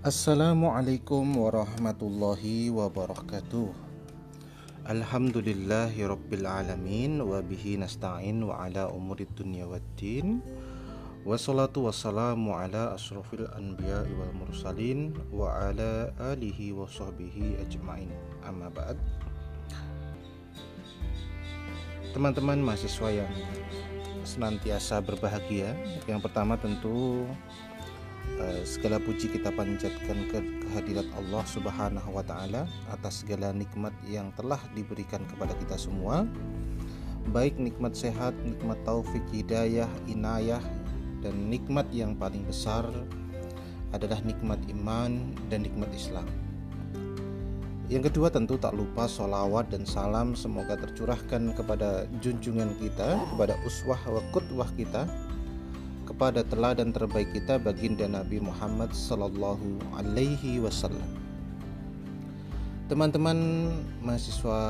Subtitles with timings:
[0.00, 3.68] Assalamualaikum warahmatullahi wabarakatuh.
[4.88, 10.40] Alhamdulillahi rabbil alamin Wabihi nasta'in wa ala umurid dunya waddin
[11.28, 18.08] Wassalatu wassalamu ala asrafil anbiya wal mursalin Wa ala alihi wa sahbihi ajma'in.
[18.40, 18.96] Amma ba'd.
[22.16, 23.32] Teman-teman mahasiswa yang
[24.24, 25.76] senantiasa berbahagia
[26.08, 27.28] Yang pertama tentu
[28.64, 34.60] segala puji kita panjatkan ke kehadirat Allah Subhanahu wa taala atas segala nikmat yang telah
[34.72, 36.24] diberikan kepada kita semua.
[37.30, 40.62] Baik nikmat sehat, nikmat taufik, hidayah, inayah
[41.20, 42.88] dan nikmat yang paling besar
[43.92, 46.26] adalah nikmat iman dan nikmat Islam.
[47.90, 53.98] Yang kedua tentu tak lupa sholawat dan salam semoga tercurahkan kepada junjungan kita, kepada uswah
[54.06, 55.10] wa kutwah kita,
[56.20, 61.16] kepada teladan terbaik kita baginda Nabi Muhammad sallallahu alaihi wasallam.
[62.92, 63.72] Teman-teman
[64.04, 64.60] mahasiswa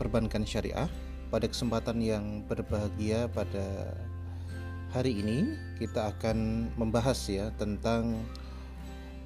[0.00, 0.88] perbankan syariah,
[1.28, 3.92] pada kesempatan yang berbahagia pada
[4.88, 8.16] hari ini kita akan membahas ya tentang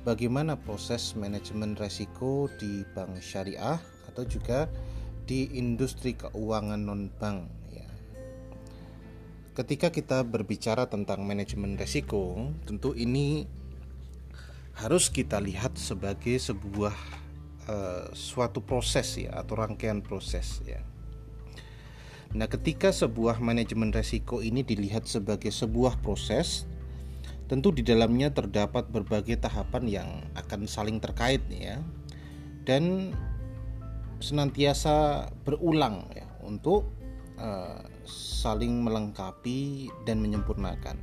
[0.02, 3.78] bagaimana proses manajemen resiko di bank syariah
[4.10, 4.66] atau juga
[5.22, 7.59] di industri keuangan non bank
[9.54, 13.46] ketika kita berbicara tentang manajemen resiko, tentu ini
[14.78, 16.94] harus kita lihat sebagai sebuah
[17.68, 20.80] uh, suatu proses ya atau rangkaian proses ya.
[22.30, 26.62] Nah, ketika sebuah manajemen resiko ini dilihat sebagai sebuah proses,
[27.50, 31.82] tentu di dalamnya terdapat berbagai tahapan yang akan saling terkait ya.
[32.62, 33.10] Dan
[34.22, 36.86] senantiasa berulang ya untuk
[37.42, 40.98] uh, saling melengkapi dan menyempurnakan.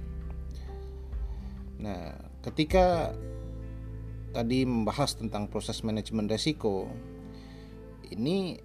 [1.79, 2.13] Nah,
[2.43, 3.15] ketika
[4.35, 6.91] tadi membahas tentang proses manajemen resiko,
[8.11, 8.59] ini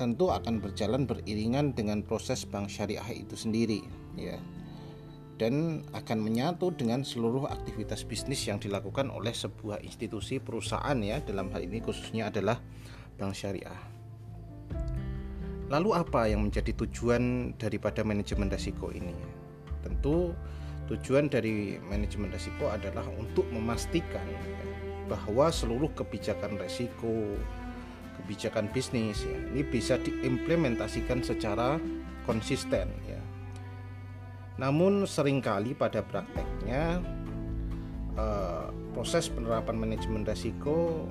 [0.00, 3.84] tentu akan berjalan beriringan dengan proses bank syariah itu sendiri,
[4.16, 4.40] ya.
[5.36, 11.48] Dan akan menyatu dengan seluruh aktivitas bisnis yang dilakukan oleh sebuah institusi perusahaan ya, dalam
[11.52, 12.60] hal ini khususnya adalah
[13.16, 13.99] bank syariah.
[15.70, 19.14] Lalu apa yang menjadi tujuan daripada manajemen resiko ini?
[19.86, 20.34] Tentu
[20.90, 24.26] tujuan dari manajemen resiko adalah untuk memastikan
[25.06, 27.38] bahwa seluruh kebijakan resiko,
[28.18, 31.78] kebijakan bisnis ya, ini bisa diimplementasikan secara
[32.26, 33.22] konsisten ya.
[34.58, 36.98] Namun sering kali pada prakteknya
[38.18, 41.06] eh, proses penerapan manajemen resiko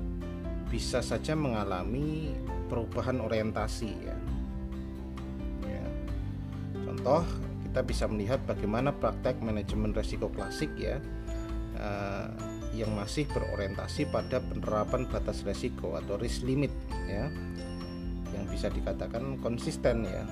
[0.67, 2.35] bisa saja mengalami
[2.67, 4.18] perubahan orientasi ya
[6.99, 7.23] contoh
[7.63, 10.99] kita bisa melihat bagaimana praktek manajemen resiko klasik ya
[11.79, 12.27] uh,
[12.75, 16.75] yang masih berorientasi pada penerapan batas resiko atau risk limit
[17.07, 17.31] ya
[18.35, 20.27] yang bisa dikatakan konsisten ya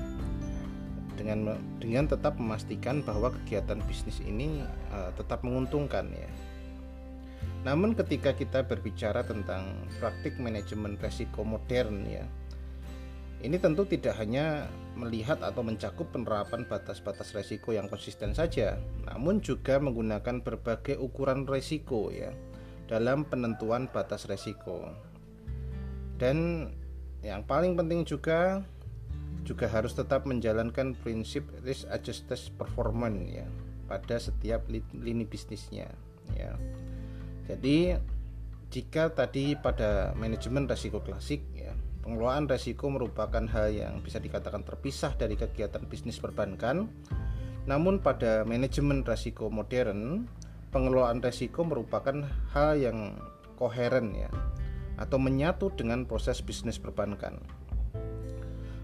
[1.15, 4.59] dengan dengan tetap memastikan bahwa kegiatan bisnis ini
[4.91, 6.29] uh, tetap menguntungkan ya.
[7.65, 12.27] Namun ketika kita berbicara tentang praktik manajemen resiko modern ya,
[13.45, 14.65] ini tentu tidak hanya
[14.97, 22.09] melihat atau mencakup penerapan batas-batas resiko yang konsisten saja, namun juga menggunakan berbagai ukuran resiko
[22.09, 22.33] ya
[22.89, 24.89] dalam penentuan batas resiko.
[26.17, 26.69] Dan
[27.21, 28.65] yang paling penting juga
[29.45, 33.47] juga harus tetap menjalankan prinsip risk adjusted performance ya
[33.85, 35.87] pada setiap lini bisnisnya
[36.33, 36.57] ya.
[37.47, 37.95] Jadi
[38.67, 41.39] jika tadi pada manajemen resiko klasik
[42.07, 46.87] Pengelolaan resiko merupakan hal yang bisa dikatakan terpisah dari kegiatan bisnis perbankan.
[47.67, 50.23] Namun pada manajemen resiko modern,
[50.71, 52.23] pengelolaan resiko merupakan
[52.55, 53.19] hal yang
[53.59, 54.31] koheren ya
[54.95, 57.43] atau menyatu dengan proses bisnis perbankan.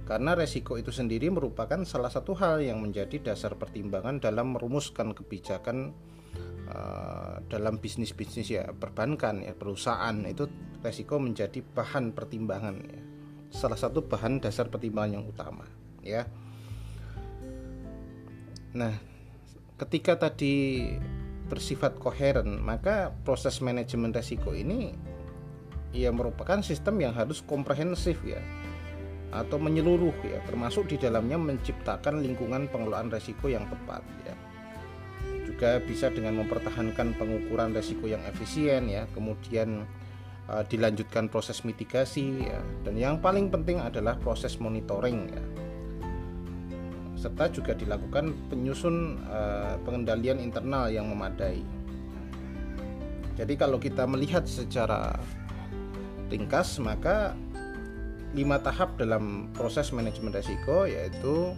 [0.04, 5.96] Karena resiko itu sendiri merupakan salah satu hal yang menjadi dasar pertimbangan dalam merumuskan kebijakan
[6.68, 10.44] uh, dalam bisnis-bisnis ya perbankan ya perusahaan itu
[10.84, 13.13] resiko menjadi bahan pertimbangan ya
[13.54, 15.70] salah satu bahan dasar pertimbangan yang utama
[16.02, 16.26] ya.
[18.74, 18.98] Nah
[19.78, 20.90] ketika tadi
[21.46, 24.98] bersifat koheren maka proses manajemen resiko ini
[25.94, 28.42] ya merupakan sistem yang harus komprehensif ya
[29.30, 34.36] atau menyeluruh ya termasuk di dalamnya menciptakan lingkungan pengelolaan resiko yang tepat ya.
[35.46, 39.86] Juga bisa dengan mempertahankan pengukuran resiko yang efisien ya kemudian
[40.54, 42.62] uh, dilanjutkan proses mitigasi ya.
[42.86, 45.44] Dan yang paling penting adalah proses monitoring ya.
[47.18, 51.66] Serta juga dilakukan penyusun uh, pengendalian internal yang memadai.
[53.34, 55.18] Jadi kalau kita melihat secara
[56.30, 57.34] ringkas maka
[58.38, 61.54] lima tahap dalam proses manajemen resiko yaitu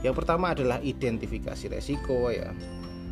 [0.00, 2.56] yang pertama adalah identifikasi resiko ya.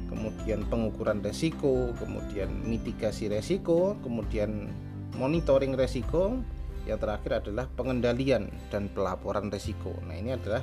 [0.09, 4.73] Kemudian pengukuran resiko kemudian mitigasi resiko kemudian
[5.19, 6.39] monitoring resiko
[6.87, 9.93] yang terakhir adalah pengendalian dan pelaporan resiko.
[10.07, 10.63] Nah ini adalah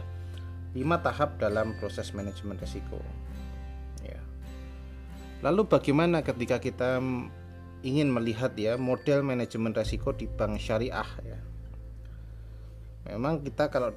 [0.73, 2.97] lima tahap dalam proses manajemen resiko.
[4.01, 4.17] Ya.
[5.45, 7.03] Lalu bagaimana ketika kita
[7.85, 11.39] ingin melihat ya model manajemen resiko di bank syariah ya?
[13.05, 13.93] Memang kita kalau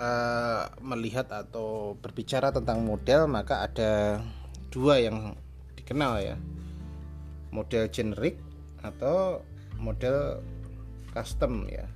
[0.00, 4.18] uh, melihat atau berbicara tentang model maka ada
[4.74, 5.38] dua yang
[5.78, 6.36] dikenal ya.
[7.54, 8.42] Model generik
[8.82, 9.44] atau
[9.80, 10.44] model
[11.16, 11.88] custom ya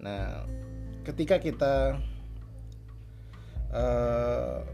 [0.00, 0.48] nah
[1.04, 2.00] ketika kita
[3.70, 4.64] uh,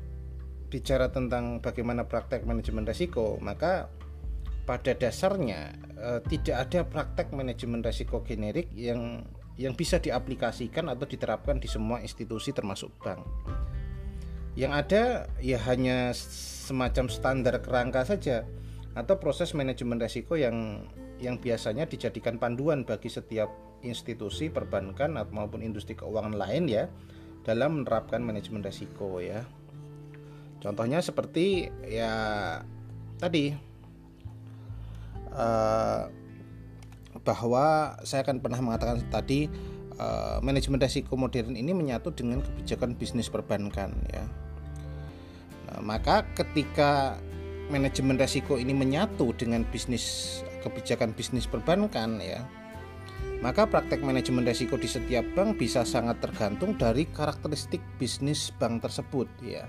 [0.70, 3.90] bicara tentang bagaimana praktek manajemen resiko maka
[4.70, 9.26] pada dasarnya uh, tidak ada praktek manajemen resiko generik yang
[9.60, 13.20] yang bisa diaplikasikan atau diterapkan di semua institusi termasuk bank.
[14.56, 15.02] Yang ada
[15.42, 18.48] ya hanya semacam standar kerangka saja
[18.96, 20.88] atau proses manajemen resiko yang
[21.20, 23.52] yang biasanya dijadikan panduan bagi setiap
[23.84, 26.88] institusi perbankan atau maupun industri keuangan lain ya
[27.44, 29.44] dalam menerapkan manajemen resiko ya.
[30.60, 32.12] Contohnya seperti ya
[33.16, 33.56] tadi
[35.32, 36.08] uh,
[37.20, 39.48] bahwa saya akan pernah mengatakan tadi
[39.96, 44.24] uh, manajemen risiko modern ini menyatu dengan kebijakan bisnis perbankan ya.
[45.68, 47.16] Nah, maka ketika
[47.72, 52.44] manajemen risiko ini menyatu dengan bisnis kebijakan bisnis perbankan ya,
[53.40, 59.28] maka praktek manajemen risiko di setiap bank bisa sangat tergantung dari karakteristik bisnis bank tersebut
[59.40, 59.64] ya.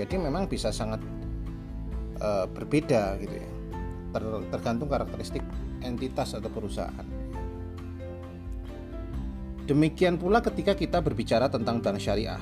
[0.00, 1.04] Jadi memang bisa sangat
[2.24, 3.50] uh, berbeda gitu ya.
[4.12, 5.44] Ter, tergantung karakteristik
[5.84, 7.04] entitas atau perusahaan.
[9.68, 12.40] Demikian pula ketika kita berbicara tentang bank syariah.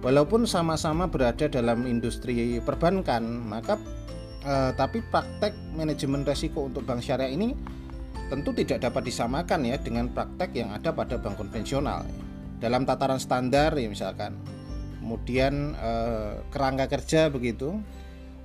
[0.00, 3.76] Walaupun sama-sama berada dalam industri perbankan, maka
[4.44, 7.52] eh, tapi praktek manajemen resiko untuk bank syariah ini
[8.30, 12.06] tentu tidak dapat disamakan ya dengan praktek yang ada pada bank konvensional.
[12.60, 14.36] Dalam tataran standar ya misalkan.
[15.00, 17.80] Kemudian eh, kerangka kerja begitu,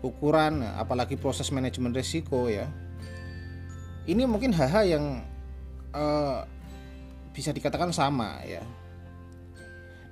[0.05, 2.69] ukuran apalagi proses manajemen resiko ya
[4.05, 5.05] ini mungkin hal-hal yang
[5.97, 6.45] uh,
[7.33, 8.61] bisa dikatakan sama ya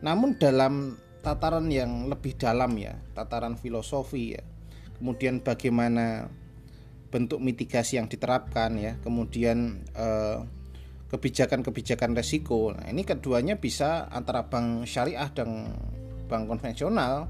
[0.01, 4.43] namun dalam tataran yang lebih dalam ya tataran filosofi ya
[4.97, 6.29] kemudian bagaimana
[7.13, 10.41] bentuk mitigasi yang diterapkan ya kemudian uh,
[11.13, 15.77] kebijakan-kebijakan resiko nah ini keduanya bisa antara bank syariah dan
[16.25, 17.29] bank konvensional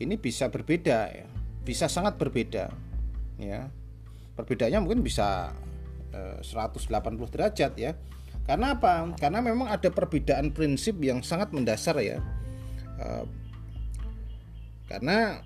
[0.00, 1.26] ini bisa berbeda ya
[1.60, 2.72] bisa sangat berbeda
[3.36, 3.68] ya
[4.40, 5.52] perbedaannya mungkin bisa
[6.10, 7.92] 180 eh, derajat ya.
[8.48, 9.14] Karena apa?
[9.14, 12.18] Karena memang ada perbedaan prinsip yang sangat mendasar ya.
[12.98, 13.24] Eh,
[14.90, 15.44] karena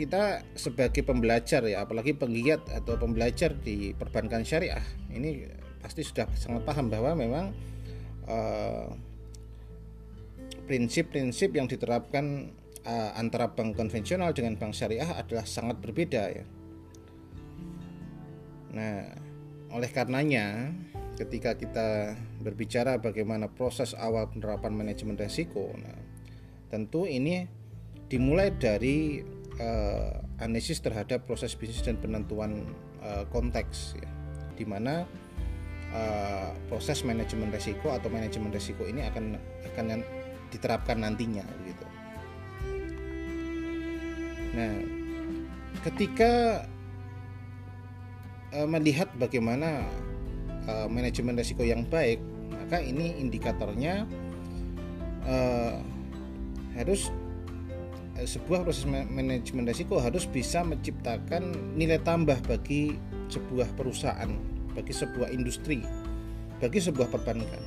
[0.00, 4.80] kita sebagai pembelajar ya, apalagi penggiat atau pembelajar di perbankan syariah,
[5.12, 5.44] ini
[5.84, 7.52] pasti sudah sangat paham bahwa memang
[8.24, 8.88] eh,
[10.64, 12.56] prinsip-prinsip yang diterapkan
[13.12, 16.44] antara bank konvensional dengan bank syariah adalah sangat berbeda ya.
[18.72, 19.04] Nah,
[19.74, 20.72] oleh karenanya,
[21.20, 25.98] ketika kita berbicara bagaimana proses awal penerapan manajemen resiko, nah,
[26.72, 27.44] tentu ini
[28.08, 29.20] dimulai dari
[29.60, 32.64] uh, analisis terhadap proses bisnis dan penentuan
[33.04, 34.10] uh, konteks, ya,
[34.56, 35.04] di mana
[35.92, 39.36] uh, proses manajemen resiko atau manajemen resiko ini akan
[39.76, 40.00] akan
[40.50, 41.86] diterapkan nantinya, gitu.
[44.50, 44.74] Nah,
[45.86, 46.64] ketika
[48.56, 49.86] uh, melihat bagaimana
[50.66, 52.18] uh, manajemen risiko yang baik,
[52.50, 54.10] maka ini indikatornya
[55.22, 55.78] uh,
[56.74, 57.14] harus
[58.24, 62.96] sebuah proses manajemen risiko harus bisa menciptakan nilai tambah bagi
[63.30, 64.30] sebuah perusahaan,
[64.74, 65.84] bagi sebuah industri,
[66.58, 67.62] bagi sebuah perbankan.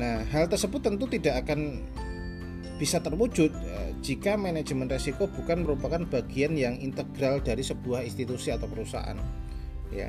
[0.00, 1.84] Nah, hal tersebut tentu tidak akan
[2.80, 8.64] bisa terwujud ya, jika manajemen resiko bukan merupakan bagian yang integral dari sebuah institusi atau
[8.64, 9.20] perusahaan
[9.92, 10.08] ya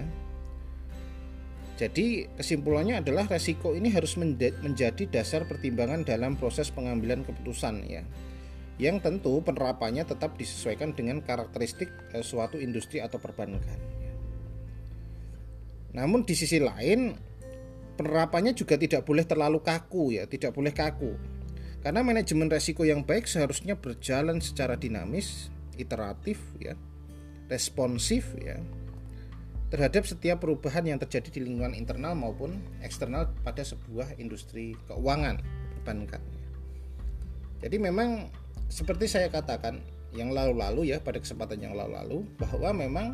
[1.76, 8.08] jadi kesimpulannya adalah resiko ini harus menjadi dasar pertimbangan dalam proses pengambilan keputusan ya
[8.82, 13.78] yang tentu penerapannya tetap disesuaikan dengan karakteristik eh, suatu industri atau perbankan
[15.94, 17.14] namun di sisi lain
[17.96, 21.14] penerapannya juga tidak boleh terlalu kaku ya tidak boleh kaku
[21.82, 25.50] karena manajemen resiko yang baik seharusnya berjalan secara dinamis,
[25.82, 26.78] iteratif ya,
[27.50, 28.62] responsif ya
[29.74, 35.42] terhadap setiap perubahan yang terjadi di lingkungan internal maupun eksternal pada sebuah industri keuangan
[35.80, 36.22] perbankan.
[37.66, 38.30] Jadi memang
[38.72, 39.84] seperti saya katakan
[40.16, 43.08] yang lalu-lalu ya pada kesempatan yang lalu-lalu bahwa memang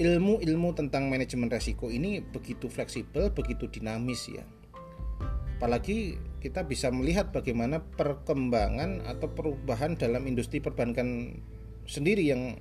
[0.00, 4.46] ilmu-ilmu tentang manajemen resiko ini begitu fleksibel, begitu dinamis ya.
[5.60, 11.36] Apalagi kita bisa melihat bagaimana perkembangan atau perubahan dalam industri perbankan
[11.84, 12.56] sendiri yang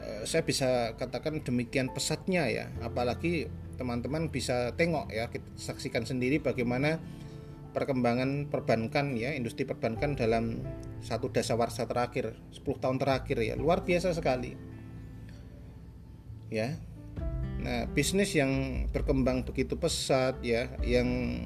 [0.00, 6.40] Eh, saya bisa katakan demikian pesatnya ya apalagi teman-teman bisa tengok ya kita saksikan sendiri
[6.40, 6.96] bagaimana
[7.76, 10.64] perkembangan perbankan ya industri perbankan dalam
[11.00, 13.54] satu dasawarsa terakhir 10 tahun terakhir ya.
[13.56, 14.56] Luar biasa sekali.
[16.52, 16.76] Ya.
[17.60, 21.40] Nah bisnis yang berkembang begitu pesat ya yang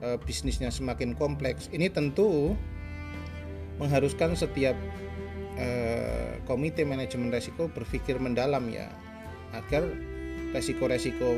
[0.00, 2.56] e, bisnisnya semakin kompleks ini tentu
[3.76, 4.74] mengharuskan setiap
[5.58, 8.86] Eh, komite manajemen resiko berpikir mendalam ya
[9.50, 9.82] agar
[10.54, 11.34] resiko-resiko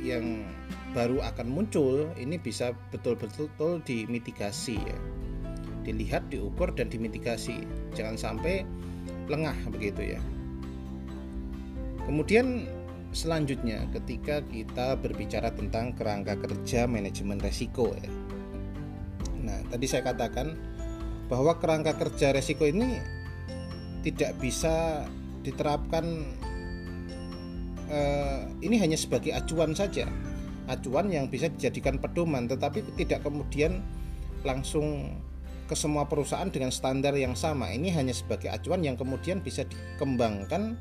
[0.00, 0.48] yang
[0.96, 4.96] baru akan muncul ini bisa betul-betul dimitigasi ya
[5.84, 7.62] dilihat diukur dan dimitigasi.
[7.92, 8.64] Jangan sampai
[9.28, 10.20] lengah begitu ya.
[12.04, 12.68] Kemudian
[13.14, 18.10] selanjutnya ketika kita berbicara tentang kerangka kerja manajemen resiko ya.
[19.40, 20.56] Nah tadi saya katakan
[21.30, 23.00] bahwa kerangka kerja resiko ini
[24.04, 25.06] tidak bisa
[25.40, 26.04] diterapkan
[27.88, 30.04] eh, ini hanya sebagai acuan saja.
[30.68, 33.80] Acuan yang bisa dijadikan pedoman tetapi tidak kemudian
[34.44, 35.16] langsung
[35.64, 37.72] ke semua perusahaan dengan standar yang sama.
[37.72, 40.76] Ini hanya sebagai acuan yang kemudian bisa dikembangkan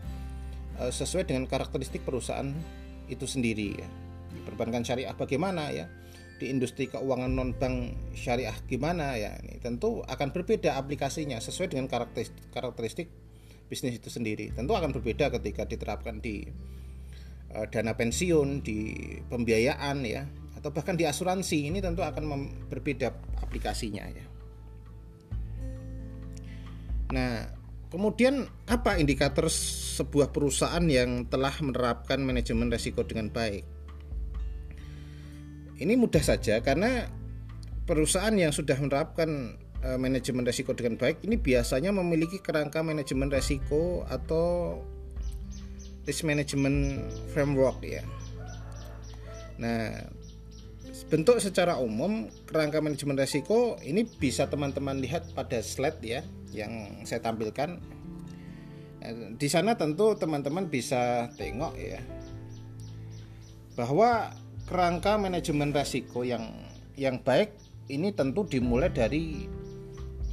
[0.80, 2.52] eh, sesuai dengan karakteristik perusahaan
[3.08, 3.88] itu sendiri ya.
[4.44, 5.88] Perbankan syariah bagaimana ya?
[6.36, 9.40] Di industri keuangan non bank syariah gimana ya?
[9.40, 13.08] Ini tentu akan berbeda aplikasinya sesuai dengan karakteristik, karakteristik
[13.72, 14.52] bisnis itu sendiri.
[14.52, 16.44] Tentu akan berbeda ketika diterapkan di
[17.56, 18.92] uh, dana pensiun di
[19.32, 20.28] pembiayaan ya?
[20.60, 21.72] Atau bahkan di asuransi.
[21.72, 24.33] Ini tentu akan berbeda aplikasinya ya
[27.14, 27.46] nah
[27.94, 33.62] kemudian apa indikator sebuah perusahaan yang telah menerapkan manajemen resiko dengan baik
[35.78, 37.06] ini mudah saja karena
[37.86, 44.08] perusahaan yang sudah menerapkan uh, manajemen resiko dengan baik ini biasanya memiliki kerangka manajemen resiko
[44.08, 44.80] atau
[46.04, 47.00] risk management
[47.32, 48.04] framework ya.
[49.60, 50.04] Nah,
[51.12, 56.22] bentuk secara umum kerangka manajemen resiko ini bisa teman-teman lihat pada slide ya
[56.54, 57.82] yang saya tampilkan.
[59.04, 62.00] Nah, di sana tentu teman-teman bisa tengok ya
[63.74, 64.32] bahwa
[64.70, 66.54] kerangka manajemen resiko yang
[66.96, 67.52] yang baik
[67.92, 69.50] ini tentu dimulai dari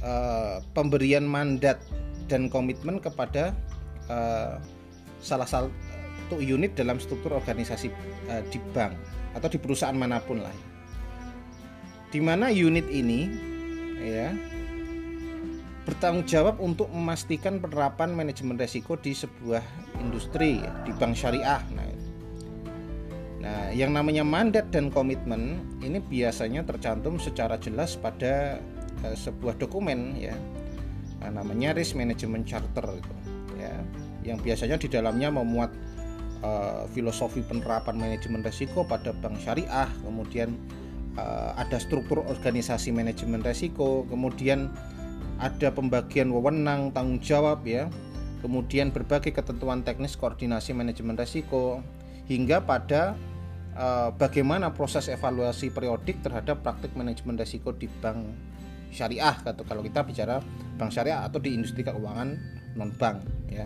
[0.05, 1.81] uh, pemberian mandat
[2.31, 3.51] dan komitmen kepada
[4.07, 4.55] uh,
[5.19, 7.91] salah satu unit dalam struktur organisasi
[8.31, 8.95] uh, di bank
[9.35, 10.55] atau di perusahaan mana pun lah.
[12.11, 13.31] Di mana unit ini
[14.01, 14.35] ya
[15.87, 19.63] bertanggung jawab untuk memastikan penerapan manajemen resiko di sebuah
[19.97, 21.63] industri di bank syariah.
[21.73, 21.91] Nah,
[23.41, 28.61] Nah, yang namanya mandat dan komitmen ini biasanya tercantum secara jelas pada
[29.01, 30.37] uh, sebuah dokumen ya.
[31.25, 33.13] Nah, namanya risk management charter itu
[33.57, 33.73] ya.
[34.21, 35.73] Yang biasanya di dalamnya memuat
[36.41, 40.57] uh, filosofi penerapan manajemen resiko pada bank syariah, kemudian
[41.17, 44.69] uh, ada struktur organisasi manajemen resiko, kemudian
[45.41, 47.89] ada pembagian wewenang tanggung jawab ya.
[48.41, 51.85] Kemudian berbagai ketentuan teknis koordinasi manajemen resiko
[52.25, 53.13] hingga pada
[53.71, 58.19] Eh, bagaimana proses evaluasi periodik terhadap praktik manajemen risiko di bank
[58.91, 60.43] syariah atau kalau kita bicara
[60.75, 62.35] bank syariah atau di industri keuangan
[62.75, 63.63] non bank ya.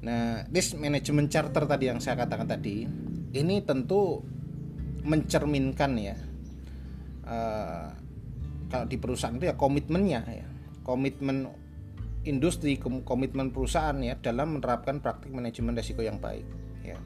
[0.00, 2.88] Nah, risk management charter tadi yang saya katakan tadi
[3.36, 4.24] ini tentu
[5.04, 6.16] mencerminkan ya
[7.28, 7.88] uh,
[8.70, 10.46] kalau di perusahaan itu ya komitmennya ya.
[10.86, 11.50] Komitmen
[12.24, 16.46] industri komitmen perusahaan ya dalam menerapkan praktik manajemen risiko yang baik
[16.86, 16.96] ya.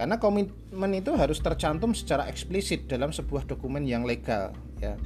[0.00, 4.96] Karena komitmen itu harus tercantum secara eksplisit dalam sebuah dokumen yang legal ya.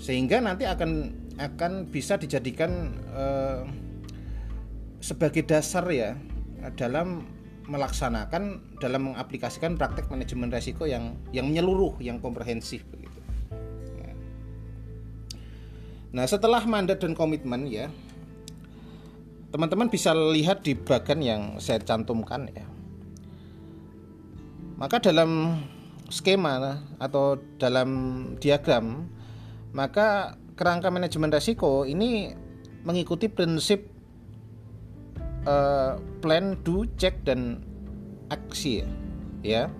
[0.00, 3.60] Sehingga nanti akan akan bisa dijadikan eh,
[5.00, 6.16] sebagai dasar ya
[6.74, 7.26] dalam
[7.66, 13.18] melaksanakan dalam mengaplikasikan praktek manajemen resiko yang yang menyeluruh yang komprehensif begitu.
[13.98, 14.14] Ya.
[16.14, 17.90] Nah setelah mandat dan komitmen ya
[19.50, 22.66] teman-teman bisa lihat di bagian yang saya cantumkan ya
[24.76, 25.64] maka dalam
[26.12, 27.90] skema atau dalam
[28.36, 29.08] diagram
[29.72, 32.36] maka kerangka manajemen resiko ini
[32.84, 33.95] mengikuti prinsip
[35.46, 37.62] uh, plan, do, check dan
[38.28, 38.82] aksi
[39.46, 39.70] ya.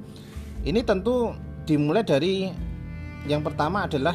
[0.63, 1.35] Ini tentu
[1.67, 2.51] dimulai dari
[3.27, 4.15] yang pertama adalah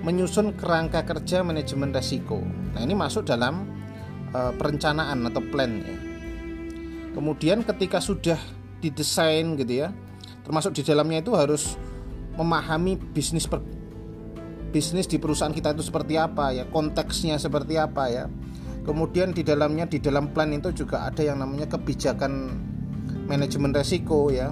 [0.00, 2.40] menyusun kerangka kerja manajemen resiko.
[2.72, 3.68] Nah, ini masuk dalam
[4.32, 5.96] uh, perencanaan atau plan ya.
[7.10, 8.38] Kemudian ketika sudah
[8.80, 9.92] didesain gitu ya,
[10.46, 11.74] termasuk di dalamnya itu harus
[12.38, 13.60] memahami bisnis per,
[14.70, 18.24] bisnis di perusahaan kita itu seperti apa ya, konteksnya seperti apa ya.
[18.90, 22.58] Kemudian di dalamnya di dalam plan itu juga ada yang namanya kebijakan
[23.30, 24.50] manajemen resiko ya.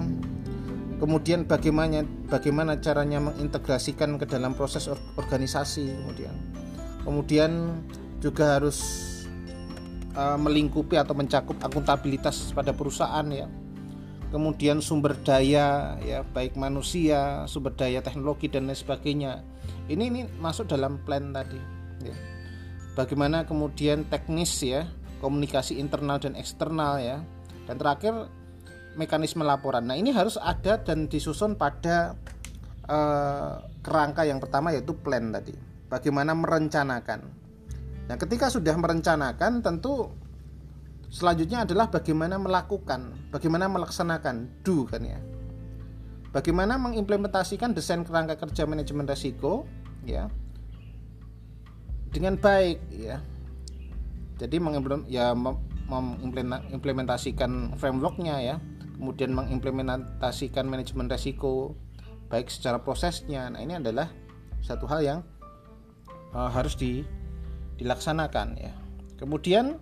[0.95, 4.87] Kemudian bagaimana bagaimana caranya mengintegrasikan ke dalam proses
[5.19, 6.31] organisasi kemudian.
[7.03, 7.83] Kemudian
[8.23, 8.79] juga harus
[10.15, 13.47] uh, melingkupi atau mencakup akuntabilitas pada perusahaan ya
[14.29, 19.41] kemudian sumber daya ya baik manusia sumber daya teknologi dan lain sebagainya
[19.89, 21.57] ini ini masuk dalam plan tadi
[22.05, 22.38] ya.
[22.99, 24.83] Bagaimana kemudian teknis ya
[25.23, 27.23] komunikasi internal dan eksternal ya.
[27.63, 28.27] Dan terakhir
[28.99, 29.87] mekanisme laporan.
[29.87, 32.17] Nah ini harus ada dan disusun pada
[32.89, 35.55] uh, kerangka yang pertama yaitu plan tadi.
[35.87, 37.19] Bagaimana merencanakan.
[38.09, 40.11] Nah ketika sudah merencanakan tentu
[41.09, 45.17] Selanjutnya adalah bagaimana melakukan, bagaimana melaksanakan, do kan ya.
[46.29, 49.65] Bagaimana mengimplementasikan desain kerangka kerja manajemen resiko
[50.05, 50.29] ya
[52.09, 53.21] dengan baik ya.
[54.39, 54.55] Jadi
[55.11, 55.35] ya
[55.89, 58.55] mengimplementasikan frameworknya ya,
[58.95, 61.75] kemudian mengimplementasikan manajemen resiko
[62.29, 63.49] baik secara prosesnya.
[63.51, 64.07] Nah, ini adalah
[64.63, 65.19] satu hal yang
[66.31, 67.03] uh, harus di,
[67.81, 68.71] dilaksanakan ya.
[69.19, 69.75] Kemudian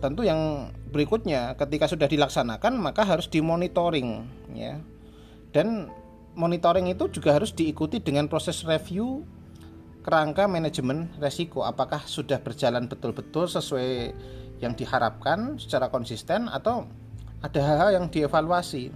[0.00, 4.76] tentu yang berikutnya ketika sudah dilaksanakan maka harus dimonitoring ya
[5.56, 5.88] dan
[6.36, 9.24] monitoring itu juga harus diikuti dengan proses review
[10.06, 14.14] kerangka manajemen resiko apakah sudah berjalan betul-betul sesuai
[14.62, 16.86] yang diharapkan secara konsisten atau
[17.42, 18.94] ada hal-hal yang dievaluasi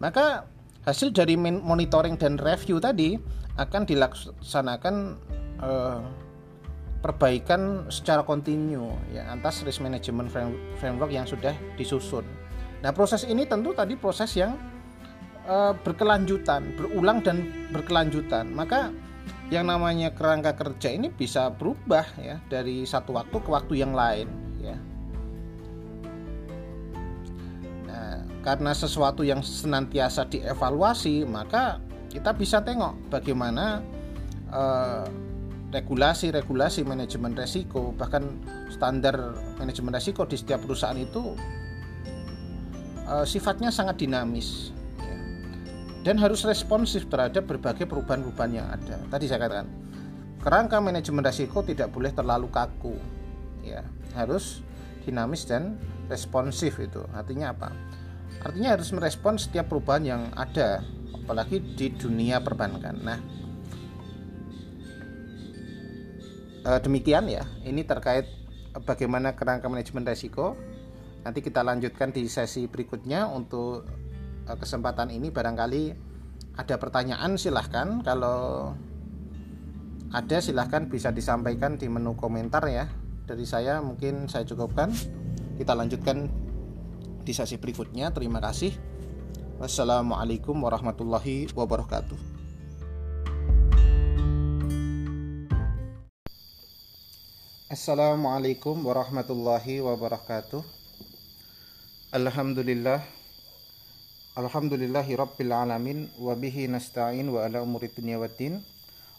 [0.00, 0.48] maka
[0.88, 3.20] hasil dari monitoring dan review tadi
[3.60, 4.94] akan dilaksanakan
[5.60, 6.00] eh,
[7.06, 10.26] perbaikan secara kontinu ya atas risk management
[10.82, 12.26] framework yang sudah disusun.
[12.82, 14.58] Nah, proses ini tentu tadi proses yang
[15.46, 18.50] uh, berkelanjutan, berulang dan berkelanjutan.
[18.50, 18.90] Maka
[19.46, 24.26] yang namanya kerangka kerja ini bisa berubah ya dari satu waktu ke waktu yang lain
[24.58, 24.76] ya.
[27.86, 31.78] Nah, karena sesuatu yang senantiasa dievaluasi, maka
[32.10, 33.86] kita bisa tengok bagaimana
[34.50, 35.06] uh,
[35.70, 38.22] regulasi-regulasi manajemen resiko bahkan
[38.70, 41.38] standar manajemen resiko di setiap perusahaan itu
[43.06, 44.74] uh, sifatnya sangat dinamis.
[46.06, 48.94] Dan harus responsif terhadap berbagai perubahan-perubahan yang ada.
[49.10, 49.66] Tadi saya katakan
[50.38, 52.94] kerangka manajemen resiko tidak boleh terlalu kaku,
[53.66, 53.82] ya
[54.14, 54.62] harus
[55.02, 55.74] dinamis dan
[56.06, 57.02] responsif itu.
[57.10, 57.74] Artinya apa?
[58.38, 62.94] Artinya harus merespon setiap perubahan yang ada, apalagi di dunia perbankan.
[63.02, 63.18] Nah,
[66.70, 68.30] uh, demikian ya ini terkait
[68.86, 70.54] bagaimana kerangka manajemen resiko
[71.26, 74.05] nanti kita lanjutkan di sesi berikutnya untuk
[74.54, 75.82] kesempatan ini barangkali
[76.54, 78.00] ada pertanyaan silahkan.
[78.06, 78.72] Kalau
[80.14, 82.86] ada silahkan bisa disampaikan di menu komentar ya.
[83.26, 84.94] Dari saya mungkin saya cukupkan.
[85.58, 86.30] Kita lanjutkan
[87.26, 88.14] di sesi berikutnya.
[88.14, 88.70] Terima kasih.
[89.58, 92.36] Wassalamualaikum warahmatullahi wabarakatuh.
[97.66, 100.62] Assalamualaikum warahmatullahi wabarakatuh.
[102.14, 103.02] Alhamdulillah
[104.36, 108.60] Alhamdulillahi rabbil alamin Wabihi nasta'in wa ala umuri dunia wa din.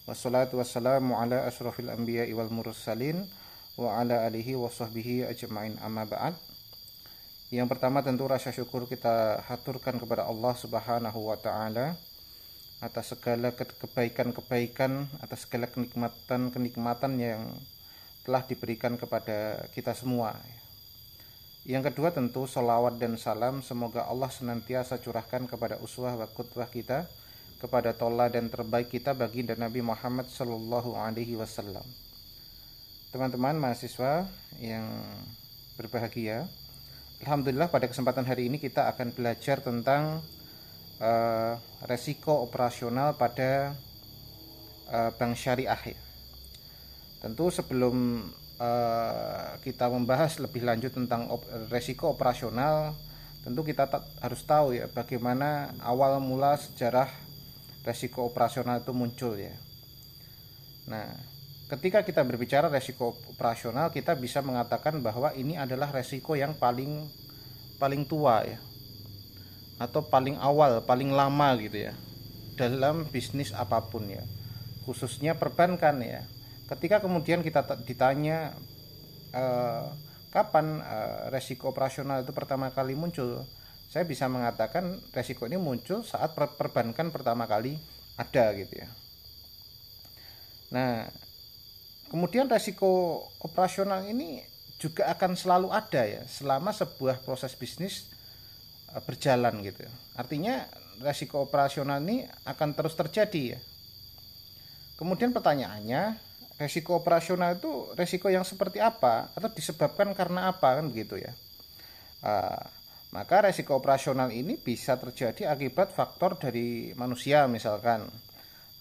[0.05, 3.25] Wassalatu wassalamu ala ashrafil anbiya wal mursalin
[3.81, 5.81] Wa ala alihi wa sahbihi ajma'in.
[5.81, 6.37] Amma ba'd.
[7.49, 11.97] Yang pertama tentu rasa syukur kita haturkan kepada Allah subhanahu wa ta'ala
[12.77, 17.57] Atas segala kebaikan-kebaikan Atas segala kenikmatan-kenikmatan yang
[18.21, 20.37] telah diberikan kepada kita semua.
[21.67, 27.11] Yang kedua tentu salawat dan salam semoga Allah senantiasa curahkan kepada uswah wa kutwah kita
[27.59, 31.83] kepada tola dan terbaik kita bagi dan Nabi Muhammad Sallallahu Alaihi Wasallam.
[33.11, 34.31] Teman-teman mahasiswa
[34.63, 34.87] yang
[35.75, 36.47] berbahagia,
[37.19, 40.23] Alhamdulillah pada kesempatan hari ini kita akan belajar tentang
[41.03, 41.53] uh,
[41.83, 43.75] resiko operasional pada
[44.87, 45.81] uh, bank syariah.
[45.83, 45.99] Ya.
[47.19, 48.23] Tentu sebelum
[48.57, 52.97] uh, kita membahas lebih lanjut tentang op resiko operasional,
[53.45, 53.87] tentu kita
[54.21, 57.09] harus tahu ya bagaimana awal mula sejarah
[57.85, 59.55] resiko operasional itu muncul ya.
[60.91, 61.07] Nah,
[61.71, 67.07] ketika kita berbicara resiko operasional kita bisa mengatakan bahwa ini adalah resiko yang paling
[67.79, 68.59] paling tua ya.
[69.77, 71.93] Atau paling awal paling lama gitu ya.
[72.57, 74.25] Dalam bisnis apa pun ya.
[74.83, 76.25] Khususnya perbankan ya
[76.67, 78.53] ketika kemudian kita ditanya
[79.31, 79.85] eh,
[80.31, 83.47] kapan eh, resiko operasional itu pertama kali muncul
[83.87, 87.79] saya bisa mengatakan resiko ini muncul saat perbankan pertama kali
[88.19, 88.89] ada gitu ya.
[90.75, 91.07] Nah,
[92.11, 94.43] kemudian resiko operasional ini
[94.77, 98.11] juga akan selalu ada ya selama sebuah proses bisnis
[98.91, 99.87] e, berjalan gitu.
[100.19, 100.67] Artinya
[100.99, 103.59] resiko operasional ini akan terus terjadi ya.
[104.99, 106.19] Kemudian pertanyaannya,
[106.57, 111.33] resiko operasional itu resiko yang seperti apa atau disebabkan karena apa kan begitu ya.
[112.25, 112.61] Uh,
[113.13, 118.03] maka resiko operasional ini bisa terjadi akibat faktor dari manusia misalkan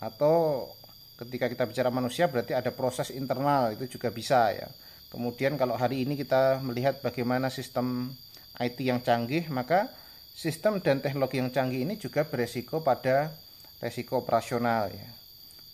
[0.02, 0.66] atau
[1.16, 4.68] ketika kita bicara manusia berarti ada proses internal itu juga bisa ya.
[5.06, 8.12] Kemudian kalau hari ini kita melihat bagaimana sistem
[8.58, 9.88] IT yang canggih, maka
[10.36, 13.32] sistem dan teknologi yang canggih ini juga beresiko pada
[13.80, 15.08] resiko operasional ya.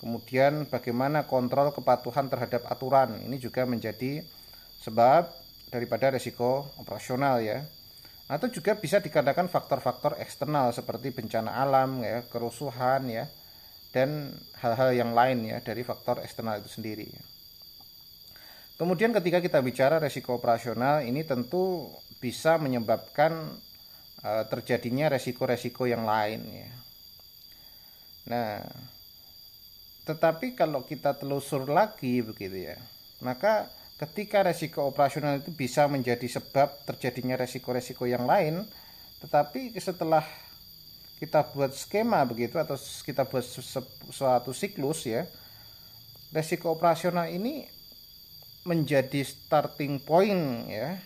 [0.03, 3.23] Kemudian bagaimana kontrol kepatuhan terhadap aturan.
[3.23, 4.27] Ini juga menjadi
[4.83, 5.31] sebab
[5.71, 7.63] daripada resiko operasional ya.
[8.27, 13.31] Atau juga bisa dikatakan faktor-faktor eksternal seperti bencana alam ya kerusuhan ya
[13.95, 17.07] dan hal-hal yang lain ya dari faktor eksternal itu sendiri.
[18.75, 23.55] Kemudian ketika kita bicara resiko operasional ini tentu bisa menyebabkan
[24.27, 26.71] uh, terjadinya resiko-resiko yang lain ya.
[28.27, 28.67] Nah
[30.03, 32.77] tetapi kalau kita telusur lagi begitu ya
[33.23, 33.71] maka
[34.03, 38.67] ketika resiko operasional itu bisa menjadi sebab terjadinya resiko-resiko yang lain
[39.23, 40.27] tetapi setelah
[41.23, 42.75] kita buat skema begitu atau
[43.07, 43.47] kita buat
[44.11, 45.23] suatu siklus ya
[46.35, 47.69] resiko operasional ini
[48.65, 50.99] menjadi starting point ya.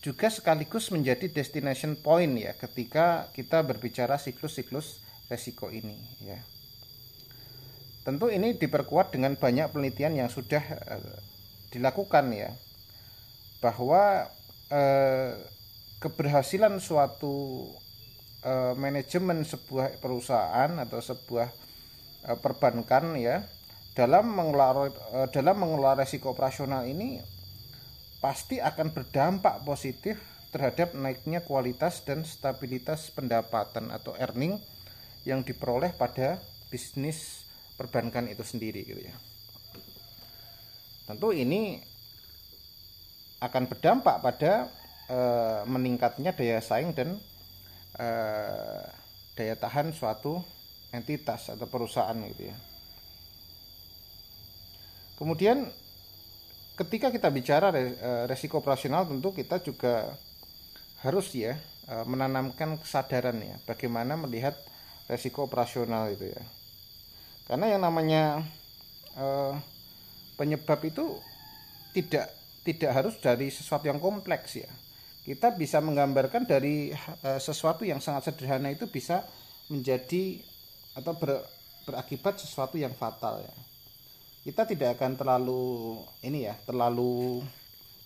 [0.00, 6.38] Juga sekaligus menjadi destination point ya ketika kita berbicara siklus-siklus resiko ini ya
[8.06, 11.18] Tentu ini diperkuat dengan banyak penelitian yang sudah uh,
[11.74, 12.54] dilakukan ya.
[13.58, 14.30] Bahwa
[14.70, 15.30] uh,
[15.98, 17.66] keberhasilan suatu
[18.46, 21.50] uh, manajemen sebuah perusahaan atau sebuah
[22.30, 23.42] uh, perbankan ya
[23.98, 27.18] dalam mengelola uh, dalam mengelola resiko operasional ini
[28.22, 30.20] pasti akan berdampak positif
[30.54, 34.62] terhadap naiknya kualitas dan stabilitas pendapatan atau earning
[35.26, 36.38] yang diperoleh pada
[36.70, 37.45] bisnis
[37.76, 39.14] perbankan itu sendiri gitu ya.
[41.06, 41.78] Tentu ini
[43.38, 44.66] akan berdampak pada
[45.06, 45.18] e,
[45.68, 47.20] meningkatnya daya saing dan
[47.94, 48.08] e,
[49.36, 50.40] daya tahan suatu
[50.90, 52.56] entitas atau perusahaan gitu ya.
[55.20, 55.68] Kemudian
[56.76, 60.12] ketika kita bicara eh, resiko operasional tentu kita juga
[61.00, 64.58] harus ya menanamkan kesadaran ya bagaimana melihat
[65.06, 66.42] resiko operasional itu ya
[67.46, 68.42] karena yang namanya
[69.14, 69.54] uh,
[70.34, 71.14] penyebab itu
[71.94, 72.34] tidak
[72.66, 74.70] tidak harus dari sesuatu yang kompleks ya.
[75.22, 76.90] Kita bisa menggambarkan dari
[77.22, 79.22] uh, sesuatu yang sangat sederhana itu bisa
[79.70, 80.42] menjadi
[80.98, 81.42] atau ber,
[81.86, 83.54] berakibat sesuatu yang fatal ya.
[84.46, 87.42] Kita tidak akan terlalu ini ya terlalu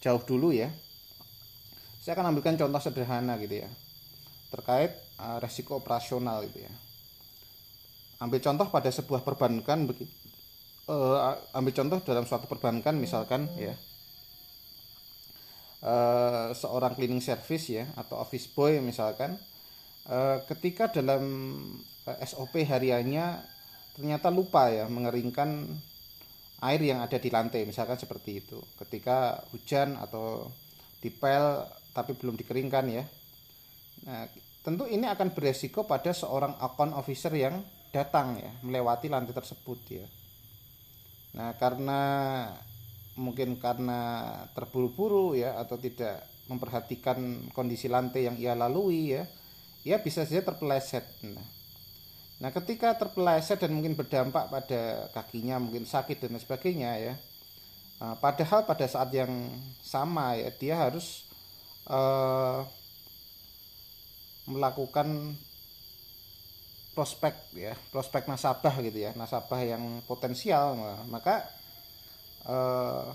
[0.05, 0.68] jauh dulu ya.
[2.00, 3.68] Saya akan ambilkan contoh sederhana gitu ya.
[4.53, 6.72] Terkait uh, resiko operasional gitu ya
[8.20, 10.12] ambil contoh pada sebuah perbankan begitu
[10.90, 13.74] uh, ambil contoh dalam suatu perbankan misalkan ya.
[15.80, 19.40] Uh, seorang cleaning service ya atau office boy misalkan
[20.12, 21.24] uh, ketika dalam
[22.04, 23.40] uh, SOP hariannya
[23.96, 25.72] ternyata lupa ya mengeringkan
[26.61, 28.61] air yang ada di lantai misalkan seperti itu.
[28.76, 30.52] Ketika hujan atau
[31.00, 31.64] dipel
[31.96, 33.04] tapi belum dikeringkan ya.
[34.04, 34.28] Nah
[34.61, 37.56] tentu ini akan beresiko pada seorang account officer yang
[37.90, 40.07] datang ya melewati lantai tersebut ya.
[41.35, 42.00] Nah karena
[43.18, 49.26] mungkin karena terburu-buru ya atau tidak memperhatikan kondisi lantai yang ia lalui ya
[49.87, 51.07] ia bisa saja terpeleset.
[51.24, 51.46] Nah,
[52.40, 57.14] nah ketika terpeleset dan mungkin berdampak pada kakinya mungkin sakit dan sebagainya ya
[58.00, 59.29] nah, padahal pada saat yang
[59.85, 61.29] sama ya dia harus
[61.85, 62.64] uh,
[64.48, 65.37] melakukan
[67.00, 70.76] prospek ya prospek nasabah gitu ya nasabah yang potensial.
[71.08, 71.48] Maka
[72.44, 73.08] eh,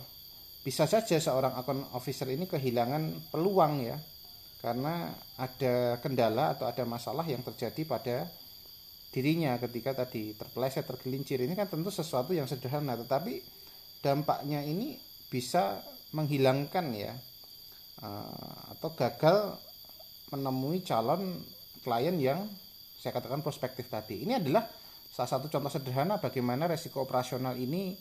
[0.65, 4.01] bisa saja seorang account officer ini kehilangan peluang ya
[4.65, 8.25] karena ada kendala atau ada masalah yang terjadi pada
[9.13, 11.37] dirinya ketika tadi terpeleset tergelincir.
[11.45, 13.45] Ini kan tentu sesuatu yang sederhana tetapi
[14.01, 14.97] dampaknya ini
[15.29, 15.85] bisa
[16.17, 17.13] menghilangkan ya
[18.01, 19.61] uh, atau gagal
[20.33, 21.45] menemui calon
[21.85, 22.49] klien yang
[23.05, 24.65] saya katakan prospektif tadi ini adalah
[25.13, 27.93] salah satu contoh sederhana bagaimana resiko operasional ini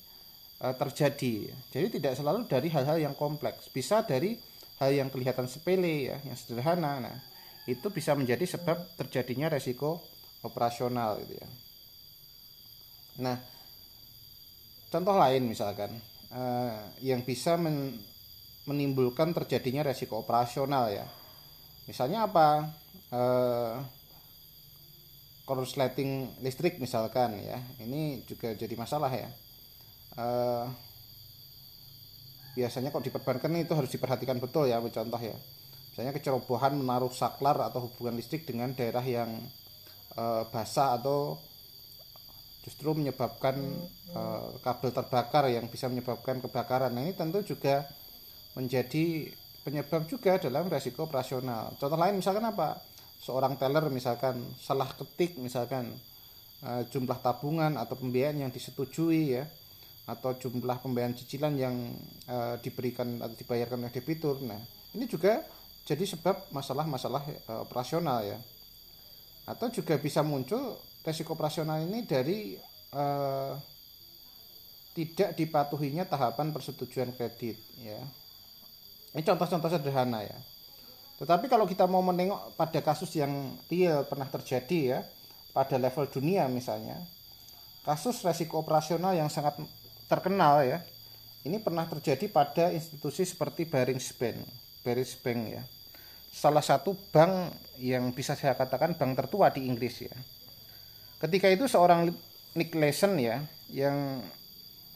[0.65, 4.41] uh, terjadi jadi tidak selalu dari hal-hal yang kompleks bisa dari
[4.81, 7.17] hal yang kelihatan sepele ya yang sederhana nah
[7.65, 10.01] itu bisa menjadi sebab terjadinya resiko
[10.45, 11.49] operasional gitu ya.
[13.25, 13.37] Nah,
[14.93, 15.97] contoh lain misalkan
[16.29, 17.97] uh, yang bisa men
[18.65, 21.05] menimbulkan terjadinya resiko operasional ya.
[21.85, 22.49] Misalnya apa?
[23.13, 23.77] Uh,
[25.45, 27.61] korsleting listrik misalkan ya.
[27.81, 29.29] Ini juga jadi masalah ya.
[30.15, 30.67] Uh,
[32.55, 35.35] biasanya kok diperbankan itu harus diperhatikan betul ya contoh ya
[35.95, 39.31] misalnya kecerobohan menaruh saklar atau hubungan listrik dengan daerah yang
[40.11, 41.39] e, basah atau
[42.67, 43.55] justru menyebabkan
[44.11, 44.23] e,
[44.59, 46.91] kabel terbakar yang bisa menyebabkan kebakaran.
[46.91, 47.87] Nah, ini tentu juga
[48.59, 49.31] menjadi
[49.63, 51.79] penyebab juga dalam resiko operasional.
[51.79, 52.83] Contoh lain misalkan apa?
[53.25, 55.89] Seorang teller misalkan salah ketik misalkan
[56.61, 59.49] e, jumlah tabungan atau pembiayaan yang disetujui ya
[60.05, 61.73] atau jumlah pembayaran cicilan yang
[62.29, 64.45] e, diberikan atau dibayarkan oleh debitur.
[64.45, 64.61] Nah,
[64.93, 65.41] ini juga
[65.89, 68.37] jadi sebab masalah-masalah e, operasional ya.
[69.49, 72.57] Atau juga bisa muncul resiko operasional ini dari
[72.97, 73.53] eh,
[74.97, 78.01] tidak dipatuhinya tahapan persetujuan kredit ya.
[79.13, 80.54] Ini contoh-contoh sederhana ya
[81.21, 84.99] tetapi kalau kita mau menengok pada kasus yang real pernah terjadi ya
[85.55, 86.99] pada level dunia misalnya
[87.87, 89.61] kasus resiko operasional yang sangat
[90.11, 90.83] terkenal ya
[91.45, 94.43] ini pernah terjadi pada institusi seperti Barings Bank
[94.83, 95.63] Barings Bank ya
[96.35, 100.15] salah satu bank yang bisa saya katakan bank tertua di Inggris ya.
[101.23, 102.11] Ketika itu seorang
[102.59, 103.39] Nick Leeson ya
[103.71, 104.19] yang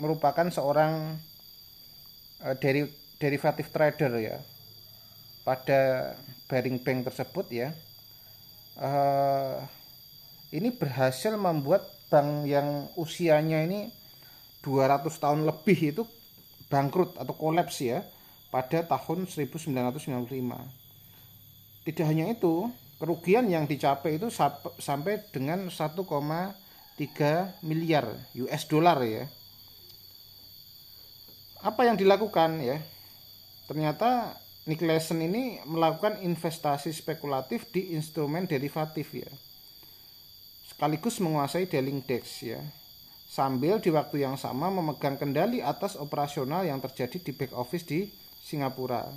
[0.02, 1.14] merupakan seorang
[2.42, 2.90] uh, deri,
[3.22, 4.37] derivatif trader ya
[5.48, 6.12] pada
[6.44, 7.72] Baring Bank tersebut ya
[8.76, 9.64] uh,
[10.52, 13.88] ini berhasil membuat bank yang usianya ini
[14.61, 16.04] 200 tahun lebih itu
[16.68, 18.04] bangkrut atau kolaps ya
[18.52, 19.72] pada tahun 1995
[21.88, 22.68] tidak hanya itu,
[23.00, 24.28] kerugian yang dicapai itu
[24.76, 26.04] sampai dengan 1,3
[27.64, 28.06] miliar
[28.37, 29.24] US dollar ya.
[31.64, 32.84] Apa yang dilakukan ya?
[33.72, 34.37] Ternyata
[34.68, 39.31] Nick Leeson ini melakukan investasi spekulatif di instrumen derivatif ya.
[40.68, 42.61] Sekaligus menguasai dealing desk ya.
[43.28, 48.12] Sambil di waktu yang sama memegang kendali atas operasional yang terjadi di back office di
[48.44, 49.09] Singapura.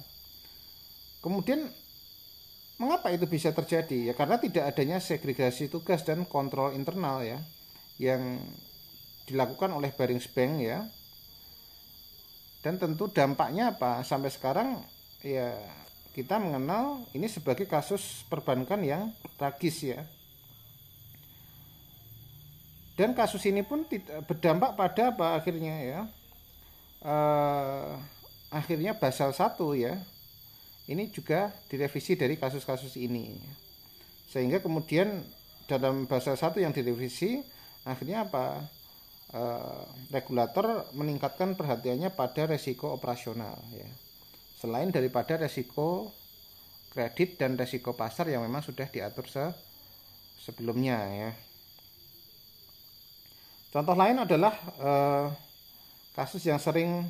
[1.19, 1.67] Kemudian
[2.81, 4.09] Mengapa itu bisa terjadi?
[4.09, 7.37] Ya karena tidak adanya segregasi tugas dan kontrol internal ya
[8.01, 8.41] yang
[9.29, 10.89] dilakukan oleh Barings Bank ya.
[12.65, 14.01] Dan tentu dampaknya apa?
[14.01, 14.81] Sampai sekarang
[15.21, 15.57] ya
[16.11, 19.03] kita mengenal ini sebagai kasus perbankan yang
[19.39, 20.01] tragis ya.
[22.99, 26.01] Dan kasus ini pun tidak berdampak pada apa akhirnya ya?
[27.01, 27.97] Uh,
[28.51, 29.95] akhirnya Basel 1 ya
[30.91, 33.39] ini juga direvisi dari kasus-kasus ini
[34.27, 35.23] sehingga kemudian
[35.71, 37.39] dalam bahasa satu yang direvisi
[37.87, 38.67] akhirnya apa
[39.31, 39.41] e,
[40.11, 43.87] regulator meningkatkan perhatiannya pada resiko operasional ya
[44.61, 46.13] selain daripada resiko
[46.93, 49.41] kredit dan resiko pasar yang memang sudah diatur se
[50.37, 51.31] sebelumnya ya.
[53.73, 54.91] Contoh lain adalah e,
[56.13, 57.09] kasus yang sering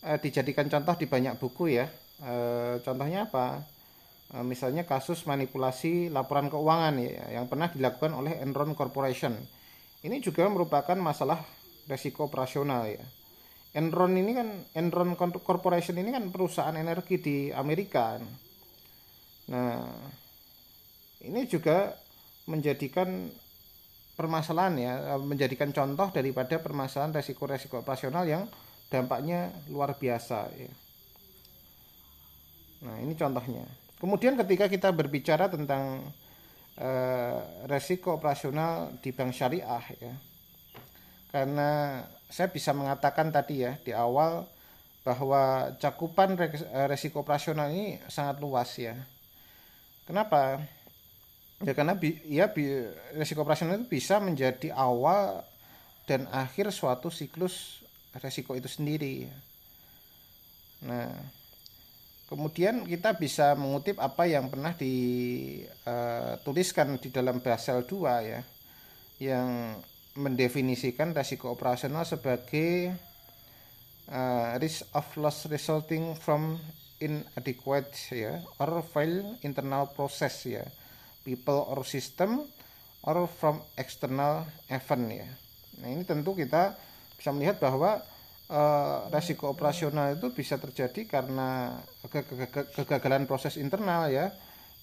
[0.00, 1.90] e, dijadikan contoh di banyak buku ya.
[2.22, 2.34] E,
[2.80, 3.66] contohnya apa?
[4.32, 9.36] E, misalnya kasus manipulasi laporan keuangan ya yang pernah dilakukan oleh Enron Corporation.
[10.00, 11.44] Ini juga merupakan masalah
[11.90, 13.04] resiko operasional ya
[13.70, 18.18] Enron ini kan Enron Corporation ini kan perusahaan energi di Amerika
[19.50, 19.82] nah
[21.20, 21.94] ini juga
[22.46, 23.30] menjadikan
[24.14, 28.44] permasalahan ya menjadikan contoh daripada permasalahan resiko-resiko operasional yang
[28.90, 30.70] dampaknya luar biasa ya.
[32.84, 33.64] Nah, ini contohnya.
[34.02, 36.10] Kemudian ketika kita berbicara tentang
[36.80, 37.38] uh,
[37.70, 40.14] resiko operasional di bank syariah ya.
[41.30, 44.46] Karena saya bisa mengatakan tadi ya di awal
[45.02, 48.94] bahwa cakupan eh, resiko operasional ini sangat luas ya.
[50.06, 50.62] Kenapa?
[51.60, 52.64] Ya karena bi ya bi
[53.18, 55.44] resiko operasional itu bisa menjadi awal
[56.08, 57.84] dan akhir suatu siklus
[58.16, 59.28] resiko itu sendiri.
[60.80, 61.12] Nah,
[62.30, 65.74] Kemudian kita bisa mengutip apa yang pernah dituliskan
[66.94, 68.46] eh, di dalam Basel 2 ya.
[69.20, 69.76] yang
[70.18, 72.90] mendefinisikan resiko operasional sebagai
[74.10, 76.58] uh, risk of loss resulting from
[76.98, 80.66] inadequate ya or fail internal process ya
[81.22, 82.42] people or system
[83.06, 85.28] or from external event ya.
[85.80, 86.76] Nah, ini tentu kita
[87.16, 88.04] bisa melihat bahwa
[88.52, 91.80] uh, resiko operasional itu bisa terjadi karena
[92.76, 94.28] kegagalan proses internal ya,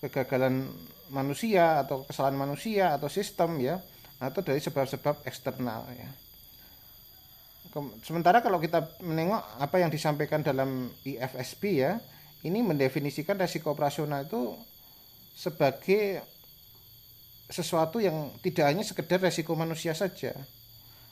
[0.01, 0.65] kegagalan
[1.13, 3.77] manusia atau kesalahan manusia atau sistem ya,
[4.17, 6.09] atau dari sebab-sebab eksternal ya.
[8.01, 12.01] Sementara kalau kita menengok apa yang disampaikan dalam IFSB ya,
[12.41, 14.57] ini mendefinisikan resiko operasional itu
[15.37, 16.25] sebagai
[17.47, 20.33] sesuatu yang tidak hanya sekedar resiko manusia saja.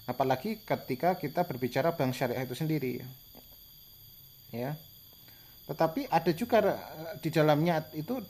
[0.09, 3.05] Apalagi ketika kita berbicara bank syariah itu sendiri.
[4.49, 4.73] Ya.
[5.69, 6.61] Tetapi ada juga
[7.21, 8.21] di dalamnya itu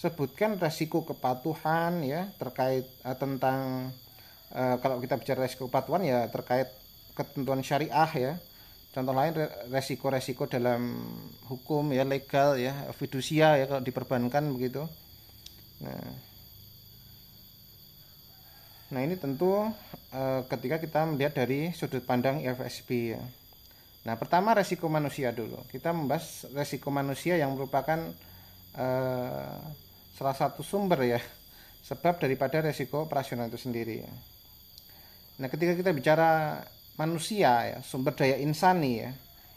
[0.00, 3.92] disebutkan resiko kepatuhan ya terkait uh, tentang
[4.56, 6.72] uh, kalau kita bicara resiko kepatuhan ya terkait
[7.12, 8.32] ketentuan syariah ya.
[8.96, 9.36] Contoh lain
[9.68, 11.04] resiko-resiko dalam
[11.52, 14.88] hukum ya legal ya fidusia ya kalau diperbankan begitu.
[15.84, 16.16] Nah,
[18.90, 19.70] Nah ini tentu
[20.10, 23.22] e, ketika kita melihat dari sudut pandang IFSB ya.
[24.02, 25.62] Nah pertama resiko manusia dulu.
[25.70, 28.10] Kita membahas resiko manusia yang merupakan
[28.74, 28.86] e,
[30.14, 31.20] salah satu sumber ya
[31.86, 34.12] sebab daripada resiko operasional itu sendiri ya.
[35.40, 36.60] Nah ketika kita bicara
[37.00, 39.10] manusia ya sumber daya insani ya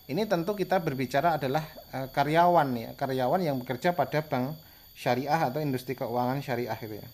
[0.08, 4.56] ini tentu kita berbicara adalah e, karyawan ya karyawan yang bekerja pada bank
[4.94, 7.08] syariah atau industri keuangan syariah itu ya.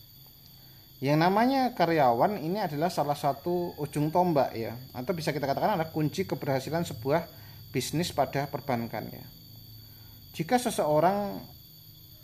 [1.00, 5.88] Yang namanya karyawan ini adalah salah satu ujung tombak ya, atau bisa kita katakan adalah
[5.96, 7.24] kunci keberhasilan sebuah
[7.72, 9.24] bisnis pada perbankan ya.
[10.36, 11.40] Jika seseorang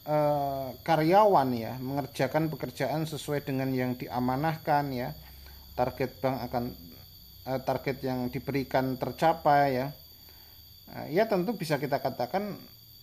[0.05, 5.11] eh, karyawan ya mengerjakan pekerjaan sesuai dengan yang diamanahkan ya,
[5.73, 6.63] target bank akan
[7.49, 9.87] eh, target yang diberikan tercapai ya,
[10.95, 12.55] eh, ya tentu bisa kita katakan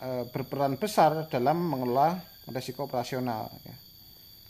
[0.02, 2.18] berperan besar dalam mengelola
[2.50, 3.76] resiko operasional ya,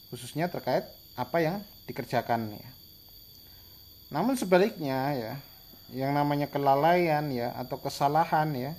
[0.08, 2.70] khususnya terkait apa yang dikerjakan ya.
[4.08, 5.32] Namun sebaliknya ya,
[5.92, 8.72] yang namanya kelalaian ya atau kesalahan ya,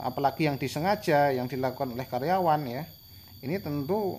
[0.00, 2.82] apalagi yang disengaja yang dilakukan oleh karyawan ya,
[3.44, 4.16] ini tentu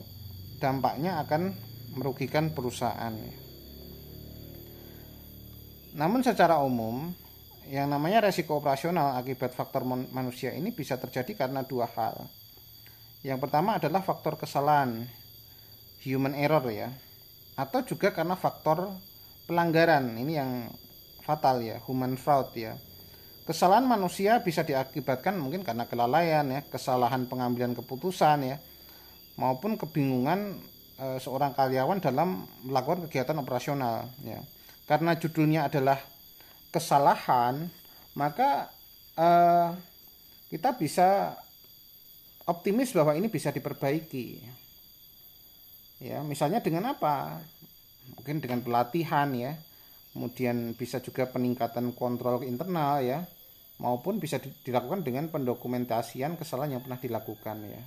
[0.61, 1.57] dampaknya akan
[1.97, 3.35] merugikan perusahaan ya.
[5.97, 7.11] Namun secara umum
[7.67, 12.29] yang namanya resiko operasional akibat faktor manusia ini bisa terjadi karena dua hal.
[13.21, 15.05] Yang pertama adalah faktor kesalahan
[16.01, 16.89] human error ya
[17.53, 18.89] atau juga karena faktor
[19.45, 20.51] pelanggaran ini yang
[21.21, 22.73] fatal ya human fraud ya
[23.45, 28.57] kesalahan manusia bisa diakibatkan mungkin karena kelalaian ya kesalahan pengambilan keputusan ya
[29.39, 30.61] maupun kebingungan
[31.01, 34.41] e, seorang karyawan dalam melakukan kegiatan operasional ya.
[34.85, 35.97] Karena judulnya adalah
[36.69, 37.65] kesalahan
[38.13, 38.69] maka
[39.17, 39.27] e,
[40.53, 41.33] kita bisa
[42.45, 44.27] optimis bahwa ini bisa diperbaiki.
[46.01, 47.41] Ya misalnya dengan apa?
[48.17, 49.57] Mungkin dengan pelatihan ya
[50.11, 53.23] kemudian bisa juga peningkatan kontrol internal ya
[53.81, 57.81] maupun bisa dilakukan dengan pendokumentasian kesalahan yang pernah dilakukan ya.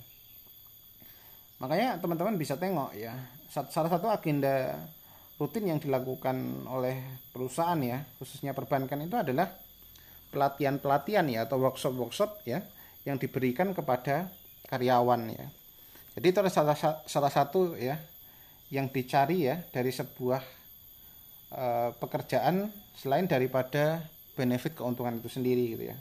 [1.63, 3.15] Makanya teman-teman bisa tengok ya
[3.47, 4.75] salah satu agenda
[5.39, 6.99] rutin yang dilakukan oleh
[7.31, 9.47] perusahaan ya khususnya perbankan itu adalah
[10.35, 12.59] pelatihan-pelatihan ya atau workshop-workshop ya
[13.07, 14.27] yang diberikan kepada
[14.67, 15.47] karyawan ya.
[16.19, 17.95] Jadi itu adalah salah, salah satu ya
[18.73, 20.64] yang dicari ya dari sebuah
[21.55, 22.67] e, pekerjaan
[22.99, 24.03] selain daripada
[24.35, 25.97] benefit keuntungan itu sendiri gitu ya.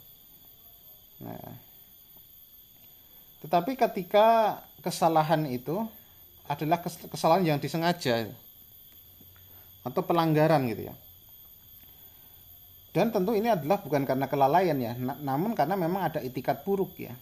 [1.22, 1.54] Nah,
[3.46, 5.86] tetapi ketika kesalahan itu
[6.50, 8.28] adalah kesalahan yang disengaja
[9.86, 10.94] atau pelanggaran gitu ya.
[12.94, 17.14] Dan tentu ini adalah bukan karena kelalaian ya, namun karena memang ada itikat buruk ya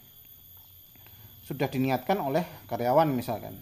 [1.42, 3.58] sudah diniatkan oleh karyawan misalkan.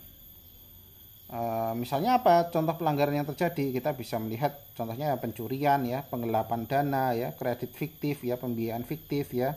[1.30, 1.40] E,
[1.78, 7.30] misalnya apa contoh pelanggaran yang terjadi kita bisa melihat contohnya pencurian ya penggelapan dana ya
[7.38, 9.54] kredit fiktif ya pembiayaan fiktif ya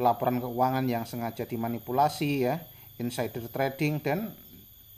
[0.00, 2.64] pelaporan keuangan yang sengaja dimanipulasi ya
[2.96, 4.32] insider trading dan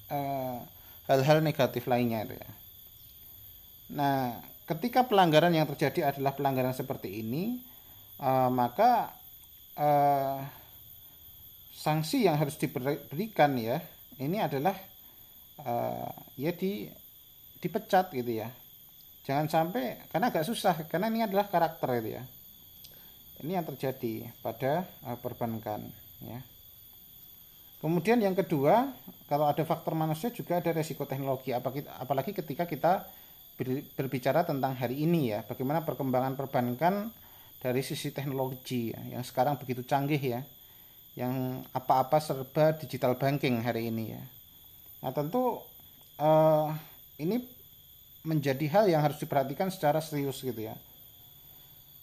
[0.07, 0.59] eh,
[1.11, 2.51] hal-hal negatif lainnya ya.
[3.99, 4.39] Nah
[4.71, 7.59] ketika pelanggaran yang terjadi adalah pelanggaran seperti ini
[8.23, 9.11] e, maka
[11.75, 13.83] sanksi yang harus diberikan ya
[14.23, 14.79] ini adalah
[15.62, 16.88] uh, ya di
[17.62, 18.50] dipecat gitu ya.
[19.24, 22.22] Jangan sampai karena agak susah karena ini adalah karakter itu ya.
[23.44, 25.84] Ini yang terjadi pada uh, perbankan
[26.24, 26.40] ya.
[27.84, 28.96] Kemudian yang kedua,
[29.28, 33.05] kalau ada faktor manusia juga ada resiko teknologi, apalagi ketika kita
[33.92, 37.12] berbicara tentang hari ini ya, bagaimana perkembangan perbankan
[37.61, 40.40] dari sisi teknologi ya, yang sekarang begitu canggih ya,
[41.12, 44.22] yang apa-apa serba digital banking hari ini ya.
[45.05, 45.61] Nah tentu
[46.16, 46.72] uh,
[47.20, 47.44] ini
[48.24, 50.72] menjadi hal yang harus diperhatikan secara serius gitu ya.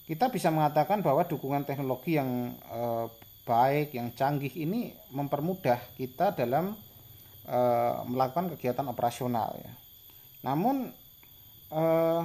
[0.06, 3.10] Kita bisa mengatakan bahwa dukungan teknologi yang uh,
[3.42, 6.78] baik, yang canggih ini mempermudah kita dalam
[7.50, 9.72] uh, melakukan kegiatan operasional ya.
[10.46, 10.94] Namun
[11.74, 12.22] uh,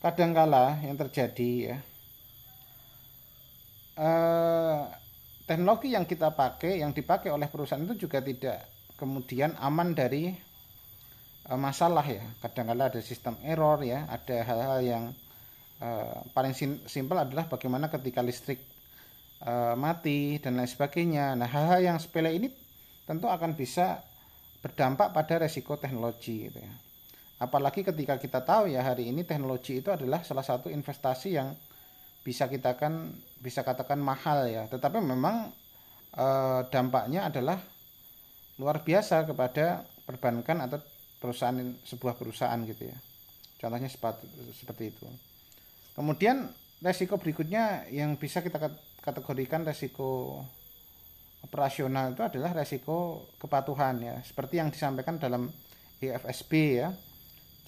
[0.00, 1.76] kadangkala yang terjadi ya
[3.98, 4.86] uh,
[5.44, 10.34] teknologi yang kita pakai yang dipakai oleh perusahaan itu juga tidak kemudian aman dari
[11.48, 12.26] uh, masalah ya.
[12.42, 15.04] Kadangkala ada sistem error ya ada hal-hal yang
[15.80, 18.58] uh, paling sim simpel adalah bagaimana ketika listrik
[19.46, 21.38] uh, mati dan lain sebagainya.
[21.38, 22.50] Nah hal-hal yang sepele ini
[23.06, 24.02] tentu akan bisa
[24.60, 26.72] berdampak pada resiko teknologi gitu ya.
[27.38, 31.54] Apalagi ketika kita tahu ya hari ini teknologi itu adalah salah satu investasi yang
[32.26, 34.66] bisa kita kan bisa katakan mahal ya.
[34.66, 35.54] Tetapi memang
[36.10, 36.26] e,
[36.66, 37.62] dampaknya adalah
[38.58, 40.78] luar biasa kepada perbankan atau
[41.18, 42.98] perusahaan sebuah perusahaan gitu ya.
[43.58, 45.06] Contohnya seperti, itu.
[45.98, 46.46] Kemudian
[46.78, 48.58] resiko berikutnya yang bisa kita
[49.02, 50.42] kategorikan resiko
[51.42, 55.50] operasional itu adalah resiko kepatuhan ya, seperti yang disampaikan dalam
[55.98, 56.94] IFSB ya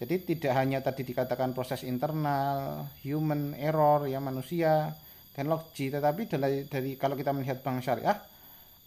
[0.01, 4.97] jadi tidak hanya tadi dikatakan proses internal, human error ya manusia,
[5.36, 8.16] teknologi, tetapi dari, dari kalau kita melihat bank syariah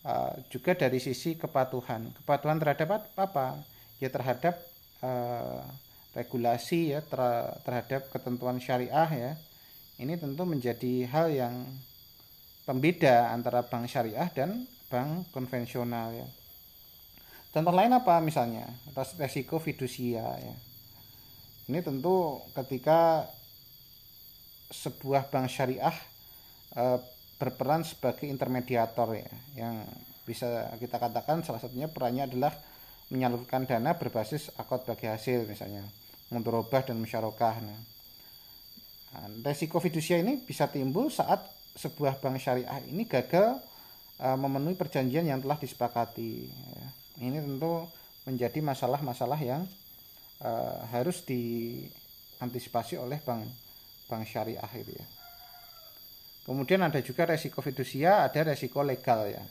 [0.04, 2.14] uh, juga dari sisi kepatuhan.
[2.22, 3.60] Kepatuhan terhadap apa?
[3.98, 4.60] Ya terhadap
[5.02, 5.64] uh,
[6.14, 7.20] regulasi ya ter,
[7.66, 9.32] terhadap ketentuan syariah ya.
[9.98, 11.56] Ini tentu menjadi hal yang
[12.68, 16.28] pembeda antara bank syariah dan bank konvensional ya.
[17.54, 18.66] Contoh lain apa misalnya?
[19.22, 20.56] Resiko fidusia ya
[21.72, 23.24] ini tentu ketika
[24.68, 25.96] sebuah bank syariah
[26.76, 26.84] e,
[27.44, 29.84] berperan sebagai intermediator ya, yang
[30.24, 32.56] bisa kita katakan salah satunya perannya adalah
[33.12, 35.84] menyalurkan dana berbasis akad bagi hasil misalnya
[36.32, 37.60] mudorobah dan musyarakah.
[37.60, 37.80] Nah,
[39.44, 41.44] resiko fidusia ini bisa timbul saat
[41.76, 43.60] sebuah bank syariah ini gagal
[44.18, 46.48] e, memenuhi perjanjian yang telah disepakati.
[46.48, 46.88] Ya.
[47.28, 47.92] Ini tentu
[48.24, 49.68] menjadi masalah-masalah yang
[50.44, 53.44] uh, harus diantisipasi oleh bank
[54.08, 55.06] bank syariah itu ya.
[56.44, 59.44] Kemudian ada juga resiko fidusia, ada resiko legal ya.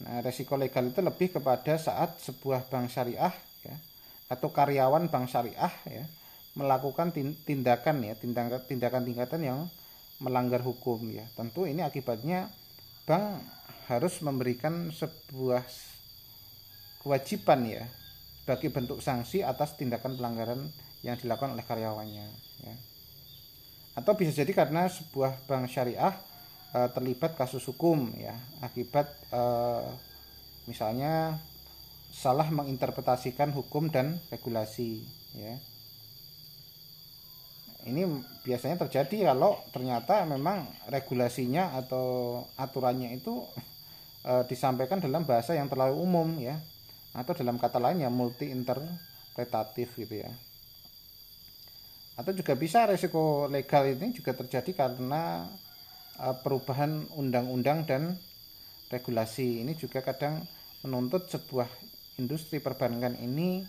[0.00, 3.76] Nah, resiko legal itu lebih kepada saat sebuah bank syariah ya
[4.30, 6.04] atau karyawan bank syariah ya
[6.56, 7.12] melakukan
[7.44, 9.58] tindakan ya tindakan tindakan tingkatan yang
[10.22, 11.26] melanggar hukum ya.
[11.34, 12.48] Tentu ini akibatnya
[13.04, 13.42] bank
[13.90, 15.66] harus memberikan sebuah
[17.02, 17.84] kewajiban ya
[18.40, 20.70] sebagai bentuk sanksi atas tindakan pelanggaran
[21.02, 22.26] yang dilakukan oleh karyawannya
[22.64, 22.74] ya.
[23.94, 26.14] Atau bisa jadi karena sebuah bank syariah
[26.70, 28.34] e, terlibat kasus hukum ya.
[28.62, 29.42] Akibat e,
[30.70, 31.38] misalnya
[32.10, 35.02] salah menginterpretasikan hukum dan regulasi
[35.34, 35.54] ya.
[37.80, 38.04] Ini
[38.44, 43.42] biasanya terjadi kalau ternyata memang regulasinya atau aturannya itu
[44.22, 46.58] e, disampaikan dalam bahasa yang terlalu umum ya.
[47.10, 50.30] Atau dalam kata lain ya multi interpretatif gitu ya
[52.20, 55.48] atau juga bisa resiko legal ini juga terjadi karena
[56.20, 58.12] uh, perubahan undang-undang dan
[58.92, 60.44] regulasi ini juga kadang
[60.84, 61.64] menuntut sebuah
[62.20, 63.64] industri perbankan ini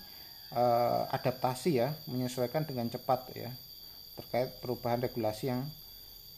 [0.52, 3.48] uh, adaptasi ya menyesuaikan dengan cepat ya
[4.20, 5.64] terkait perubahan regulasi yang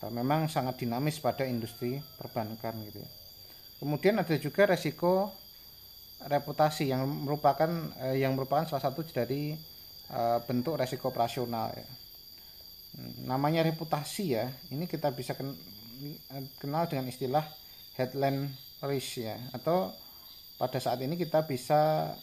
[0.05, 3.09] uh, memang sangat dinamis pada industri perbankan gitu ya.
[3.81, 5.33] Kemudian ada juga resiko
[6.23, 7.67] reputasi yang merupakan
[7.99, 9.59] eh, yang merupakan salah satu dari
[10.45, 11.87] bentuk resiko operasional ya.
[13.25, 15.57] Namanya reputasi ya, ini kita bisa ken,
[16.61, 17.41] kenal dengan istilah
[17.97, 18.53] headline
[18.85, 19.89] risk ya atau
[20.61, 22.13] pada saat ini kita bisa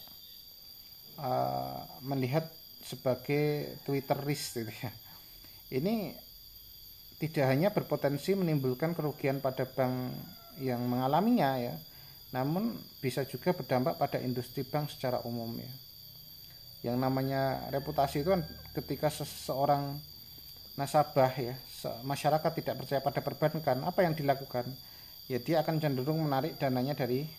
[1.19, 2.47] uh, melihat
[2.81, 4.91] sebagai Twitter risk gitu ya.
[5.71, 6.15] Ini
[7.21, 10.15] tidak hanya berpotensi menimbulkan kerugian pada bank
[10.57, 11.75] yang mengalaminya ya,
[12.33, 15.71] namun bisa juga berdampak pada industri bank secara umum ya.
[16.81, 18.41] Yang namanya reputasi itu kan
[18.73, 20.01] ketika seseorang
[20.73, 21.53] nasabah ya,
[22.01, 24.65] masyarakat tidak percaya pada perbankan, apa yang dilakukan?
[25.29, 27.29] Ya dia akan cenderung menarik dananya dari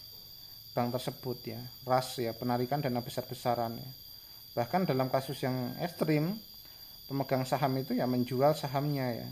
[0.73, 1.61] bank tersebut ya.
[1.83, 3.91] Ras ya, penarikan dana besar-besaran ya.
[4.55, 6.39] Bahkan dalam kasus yang ekstrim,
[7.11, 9.29] pemegang saham itu ya menjual sahamnya ya.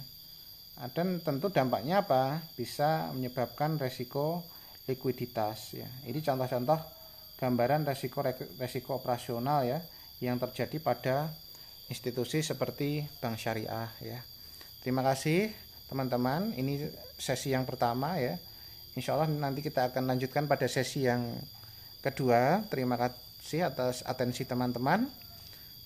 [0.91, 2.43] Dan tentu dampaknya apa?
[2.59, 4.43] Bisa menyebabkan resiko
[4.91, 5.89] likuiditas ya.
[6.09, 6.81] Ini contoh-contoh
[7.39, 8.27] gambaran resiko
[8.59, 9.79] resiko operasional ya
[10.21, 11.33] yang terjadi pada
[11.89, 14.21] institusi seperti bank syariah ya.
[14.85, 15.51] Terima kasih
[15.91, 16.55] teman-teman.
[16.55, 18.39] Ini sesi yang pertama ya.
[18.95, 21.25] Insya Allah nanti kita akan lanjutkan pada sesi yang
[22.05, 22.65] kedua.
[22.71, 25.11] Terima kasih atas atensi teman-teman.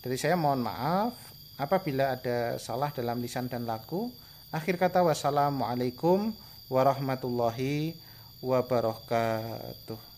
[0.04, 1.16] Dari saya mohon maaf
[1.56, 4.12] apabila ada salah dalam lisan dan laku.
[4.54, 6.30] Akhir kata wassalamualaikum
[6.68, 7.98] warahmatullahi
[8.44, 10.13] wabarakatuh.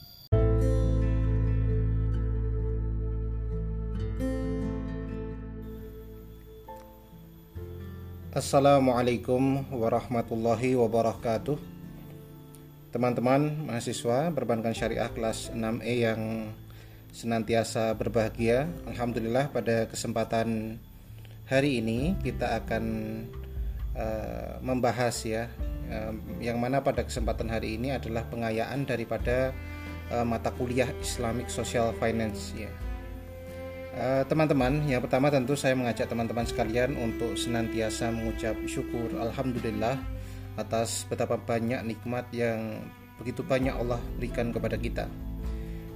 [8.37, 11.57] Assalamualaikum warahmatullahi wabarakatuh.
[12.93, 16.53] Teman-teman mahasiswa perbankan syariah kelas 6E yang
[17.17, 20.77] senantiasa berbahagia Alhamdulillah pada kesempatan
[21.49, 22.85] hari ini kita akan
[23.97, 25.49] uh, membahas ya
[25.89, 29.57] uh, Yang mana pada kesempatan hari ini adalah pengayaan daripada
[30.13, 32.69] uh, mata kuliah Islamic Social Finance ya
[34.29, 39.97] teman-teman, uh, yang pertama tentu saya mengajak teman-teman sekalian untuk senantiasa mengucap syukur Alhamdulillah
[40.61, 42.85] atas betapa banyak nikmat yang
[43.17, 45.09] begitu banyak Allah berikan kepada kita.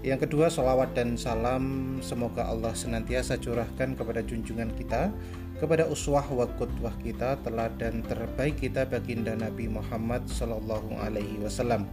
[0.00, 5.12] Yang kedua, salawat dan salam semoga Allah senantiasa curahkan kepada junjungan kita,
[5.60, 11.84] kepada uswah wa qudwah kita, teladan terbaik kita baginda Nabi Muhammad Sallallahu Alaihi Wasallam.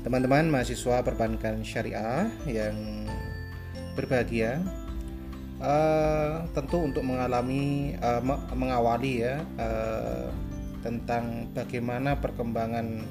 [0.00, 3.04] Teman-teman mahasiswa perbankan syariah yang
[3.92, 4.64] berbahagia,
[5.60, 8.20] uh, tentu untuk mengalami uh,
[8.52, 10.28] mengawali ya uh,
[10.84, 13.02] tentang bagaimana perkembangan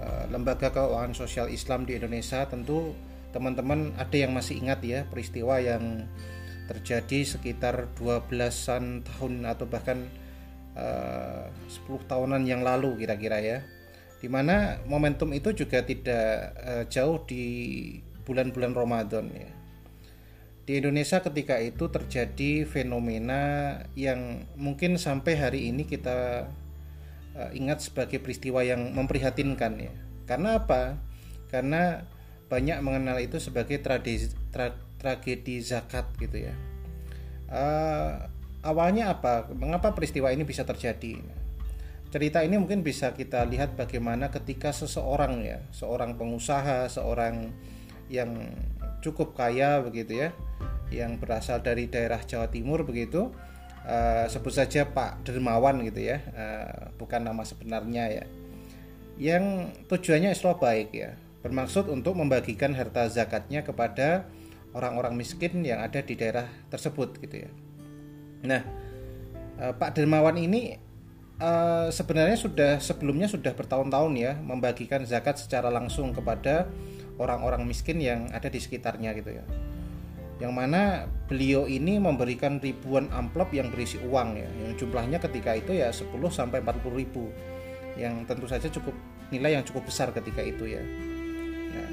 [0.00, 2.94] uh, lembaga keuangan sosial Islam di Indonesia tentu
[3.34, 6.06] teman-teman ada yang masih ingat ya peristiwa yang
[6.64, 10.06] terjadi sekitar 12-an tahun atau bahkan
[10.78, 13.58] uh, 10 tahunan yang lalu kira-kira ya.
[14.16, 17.44] Di mana momentum itu juga tidak uh, jauh di
[18.24, 19.63] bulan-bulan Ramadan ya
[20.64, 26.48] di Indonesia ketika itu terjadi fenomena yang mungkin sampai hari ini kita
[27.36, 29.92] uh, ingat sebagai peristiwa yang memprihatinkan ya.
[30.24, 30.96] Karena apa?
[31.52, 32.08] Karena
[32.48, 36.56] banyak mengenal itu sebagai tragedi, tra, tragedi zakat gitu ya.
[37.52, 38.24] Uh,
[38.64, 39.52] awalnya apa?
[39.52, 41.20] Mengapa peristiwa ini bisa terjadi?
[42.08, 47.52] Cerita ini mungkin bisa kita lihat bagaimana ketika seseorang ya, seorang pengusaha, seorang
[48.08, 48.48] yang
[49.04, 50.32] cukup kaya begitu ya
[50.88, 53.28] yang berasal dari daerah Jawa Timur begitu.
[53.84, 58.24] Uh, sebut saja Pak Dermawan gitu ya uh, bukan nama sebenarnya ya.
[59.20, 61.12] Yang tujuannya Islam baik ya
[61.44, 64.24] bermaksud untuk membagikan harta zakatnya kepada
[64.72, 67.50] orang-orang miskin yang ada di daerah tersebut gitu ya.
[68.48, 68.64] Nah
[69.60, 70.80] uh, Pak Dermawan ini
[71.44, 76.72] uh, sebenarnya sudah sebelumnya sudah bertahun-tahun ya membagikan zakat secara langsung kepada
[77.18, 79.44] orang-orang miskin yang ada di sekitarnya gitu ya.
[80.42, 84.48] Yang mana beliau ini memberikan ribuan amplop yang berisi uang ya.
[84.66, 87.30] Yang jumlahnya ketika itu ya 10 sampai 40 ribu.
[87.94, 88.94] Yang tentu saja cukup
[89.30, 90.82] nilai yang cukup besar ketika itu ya.
[91.70, 91.88] Nah,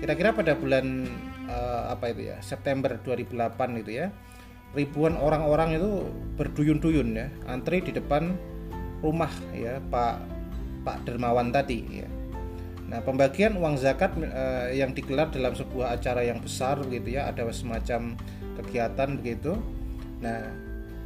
[0.00, 1.04] kira-kira pada bulan
[1.52, 4.08] uh, apa itu ya September 2008 itu ya
[4.72, 6.08] ribuan orang-orang itu
[6.40, 8.32] berduyun-duyun ya antri di depan
[9.04, 10.16] rumah ya Pak
[10.82, 12.08] Pak Dermawan tadi ya
[12.92, 17.48] Nah, pembagian uang zakat eh, yang digelar dalam sebuah acara yang besar begitu ya, ada
[17.48, 18.20] semacam
[18.60, 19.56] kegiatan begitu.
[20.20, 20.52] Nah,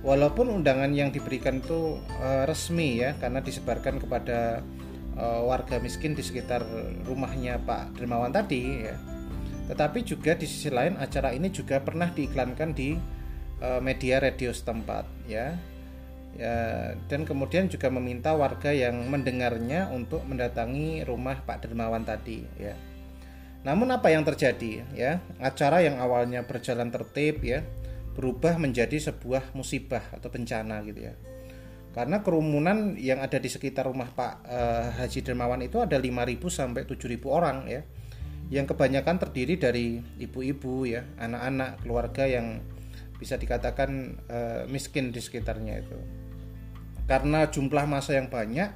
[0.02, 4.66] walaupun undangan yang diberikan itu eh, resmi ya karena disebarkan kepada
[5.14, 6.66] eh, warga miskin di sekitar
[7.06, 8.98] rumahnya Pak Dermawan tadi ya.
[9.70, 12.98] Tetapi juga di sisi lain acara ini juga pernah diiklankan di
[13.62, 15.54] eh, media radio setempat ya
[16.36, 22.76] ya, dan kemudian juga meminta warga yang mendengarnya untuk mendatangi rumah Pak Dermawan tadi ya.
[23.66, 25.18] Namun apa yang terjadi ya?
[25.42, 27.66] Acara yang awalnya berjalan tertib ya
[28.16, 31.14] berubah menjadi sebuah musibah atau bencana gitu ya.
[31.92, 36.84] Karena kerumunan yang ada di sekitar rumah Pak eh, Haji Dermawan itu ada 5.000 sampai
[36.88, 37.84] 7.000 orang ya.
[38.46, 42.62] Yang kebanyakan terdiri dari ibu-ibu ya, anak-anak, keluarga yang
[43.16, 43.90] bisa dikatakan
[44.28, 45.98] eh, miskin di sekitarnya itu
[47.06, 48.70] karena jumlah masa yang banyak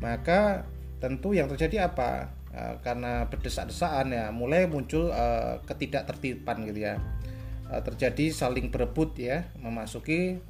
[0.00, 0.64] maka
[1.00, 2.32] tentu yang terjadi apa?
[2.50, 6.98] Uh, karena berdesak-desaan ya mulai muncul uh, ketidaktertiban gitu ya.
[7.70, 10.42] Uh, terjadi saling berebut ya memasuki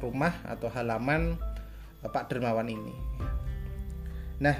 [0.00, 1.36] rumah atau halaman
[2.00, 2.94] Pak Dermawan ini.
[4.40, 4.56] Nah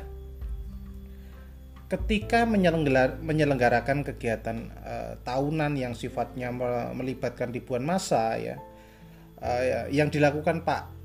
[1.89, 4.73] ketika menyelenggarakan kegiatan
[5.29, 6.49] tahunan yang sifatnya
[6.97, 8.57] melibatkan ribuan masa ya
[9.93, 11.01] yang dilakukan Pak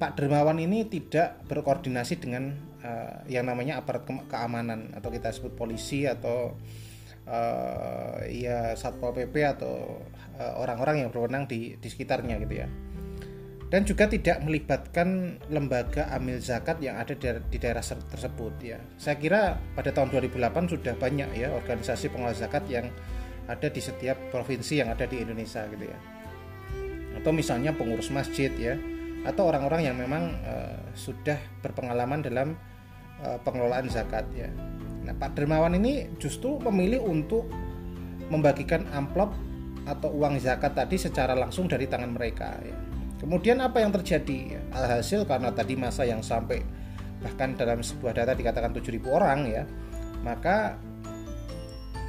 [0.00, 5.52] Pak Dermawan ini tidak berkoordinasi dengan uh, yang namanya aparat ke keamanan atau kita sebut
[5.52, 6.56] polisi atau
[7.28, 10.00] uh, ya satpol pp atau
[10.40, 12.68] orang-orang uh, yang berwenang di di sekitarnya gitu ya
[13.70, 18.82] dan juga tidak melibatkan lembaga amil zakat yang ada di, daerah tersebut ya.
[18.98, 22.90] Saya kira pada tahun 2008 sudah banyak ya organisasi pengelola zakat yang
[23.46, 25.98] ada di setiap provinsi yang ada di Indonesia gitu ya.
[27.22, 28.74] Atau misalnya pengurus masjid ya
[29.26, 32.48] atau orang-orang yang memang uh, sudah berpengalaman dalam
[33.20, 34.48] uh, pengelolaan zakat ya.
[35.04, 37.48] Nah, Pak Dermawan ini justru memilih untuk
[38.28, 39.32] membagikan amplop
[39.88, 42.90] atau uang zakat tadi secara langsung dari tangan mereka ya
[43.20, 44.56] Kemudian apa yang terjadi?
[44.72, 46.64] Alhasil karena tadi masa yang sampai
[47.20, 49.68] bahkan dalam sebuah data dikatakan 7000 orang ya,
[50.24, 50.80] maka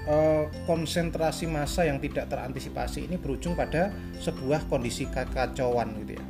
[0.07, 3.91] eh, konsentrasi massa yang tidak terantisipasi ini berujung pada
[4.24, 6.26] sebuah kondisi kekacauan gitu ya.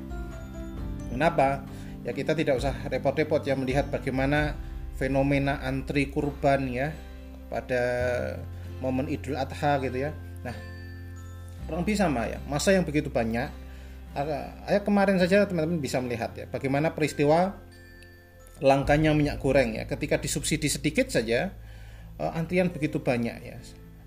[1.11, 1.61] Kenapa?
[2.01, 4.57] Ya kita tidak usah repot-repot ya melihat bagaimana
[4.97, 6.89] fenomena antri kurban ya
[7.51, 7.83] pada
[8.81, 10.15] momen Idul Adha gitu ya.
[10.41, 10.55] Nah,
[11.67, 12.41] kurang lebih sama ya.
[12.49, 13.61] Masa yang begitu banyak
[14.11, 17.55] Ayah kemarin saja teman-teman bisa melihat ya bagaimana peristiwa
[18.59, 21.55] langkanya minyak goreng ya ketika disubsidi sedikit saja
[22.19, 23.55] uh, antrian begitu banyak ya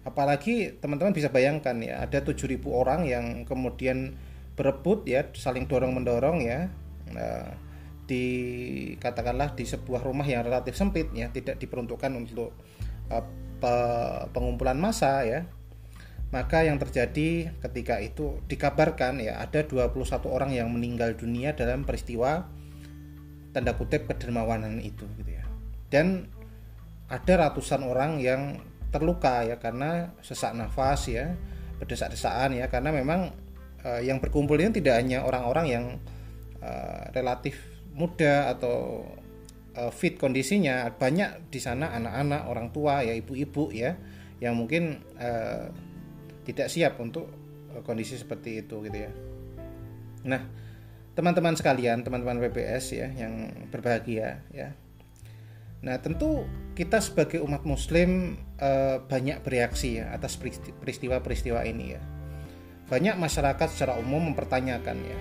[0.05, 4.13] apalagi teman-teman bisa bayangkan ya ada 7000 orang yang kemudian
[4.53, 6.69] berebut ya saling dorong mendorong ya
[7.13, 7.53] uh,
[8.05, 8.25] di
[9.01, 12.53] katakanlah di sebuah rumah yang relatif sempit ya tidak diperuntukkan untuk
[13.09, 13.25] uh,
[14.33, 15.49] pengumpulan massa ya
[16.35, 19.95] maka yang terjadi ketika itu dikabarkan ya ada 21
[20.27, 22.51] orang yang meninggal dunia dalam peristiwa
[23.55, 25.47] tanda kutip kedermawanan itu gitu ya.
[25.87, 26.27] Dan
[27.07, 28.59] ada ratusan orang yang
[28.91, 31.39] terluka ya karena sesak nafas ya,
[31.79, 33.31] berdesak-desaan ya karena memang
[33.87, 35.85] uh, yang berkumpul ini tidak hanya orang-orang yang
[36.65, 37.61] uh, relatif
[37.93, 39.05] muda atau
[39.77, 43.95] uh, fit kondisinya, banyak di sana anak-anak, orang tua ya, ibu-ibu ya
[44.43, 45.69] yang mungkin uh,
[46.45, 47.27] tidak siap untuk
[47.73, 49.11] eh, kondisi seperti itu gitu ya.
[50.29, 50.45] Nah,
[51.17, 54.77] teman-teman sekalian, teman-teman PPS ya yang berbahagia ya.
[55.85, 60.37] Nah, tentu kita sebagai umat muslim eh, banyak bereaksi ya atas
[60.81, 62.03] peristiwa-peristiwa ini ya.
[62.85, 65.19] Banyak masyarakat secara umum mempertanyakan ya.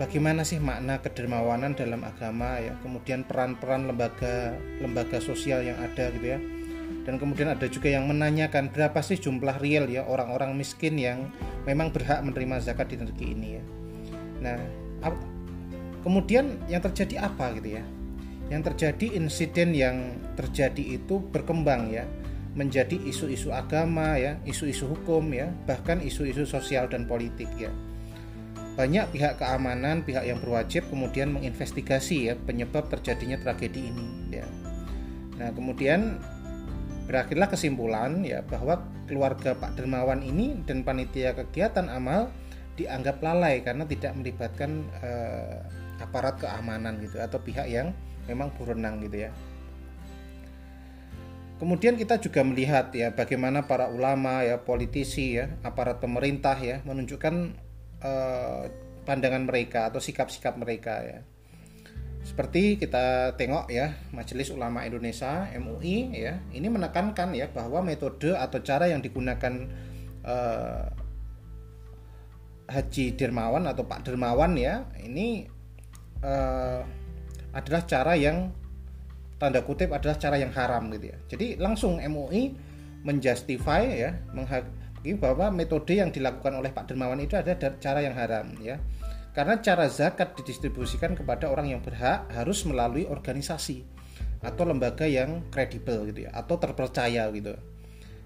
[0.00, 6.24] Bagaimana sih makna kedermawanan dalam agama ya, kemudian peran-peran lembaga lembaga sosial yang ada gitu
[6.24, 6.40] ya
[7.04, 11.32] dan kemudian ada juga yang menanyakan berapa sih jumlah real ya orang-orang miskin yang
[11.64, 13.64] memang berhak menerima zakat di negeri ini ya.
[14.40, 14.58] Nah,
[16.04, 17.84] kemudian yang terjadi apa gitu ya?
[18.50, 19.96] Yang terjadi insiden yang
[20.34, 22.04] terjadi itu berkembang ya
[22.50, 27.70] menjadi isu-isu agama ya, isu-isu hukum ya, bahkan isu-isu sosial dan politik ya.
[28.80, 34.48] Banyak pihak keamanan, pihak yang berwajib kemudian menginvestigasi ya penyebab terjadinya tragedi ini ya.
[35.36, 36.16] Nah, kemudian
[37.10, 42.30] Berakhirlah kesimpulan ya bahwa keluarga Pak Dermawan ini dan panitia kegiatan amal
[42.78, 45.58] dianggap lalai karena tidak melibatkan eh,
[45.98, 47.90] aparat keamanan gitu atau pihak yang
[48.30, 49.34] memang berwenang gitu ya.
[51.58, 57.58] Kemudian kita juga melihat ya bagaimana para ulama ya, politisi ya, aparat pemerintah ya menunjukkan
[58.04, 58.64] eh,
[59.04, 61.20] pandangan mereka atau sikap-sikap mereka ya.
[62.20, 68.60] Seperti kita tengok ya Majelis Ulama Indonesia MUI ya ini menekankan ya bahwa metode atau
[68.60, 69.66] cara yang digunakan
[70.20, 70.84] uh,
[72.68, 75.48] Haji Dermawan atau Pak Dermawan ya ini
[76.20, 76.84] uh,
[77.56, 78.52] adalah cara yang
[79.40, 81.18] tanda kutip adalah cara yang haram gitu ya.
[81.34, 82.52] Jadi langsung MUI
[83.00, 84.12] menjustify ya
[85.16, 88.76] bahwa metode yang dilakukan oleh Pak Dermawan itu adalah cara yang haram ya
[89.30, 93.86] karena cara zakat didistribusikan kepada orang yang berhak harus melalui organisasi
[94.42, 97.54] atau lembaga yang kredibel gitu ya atau terpercaya gitu.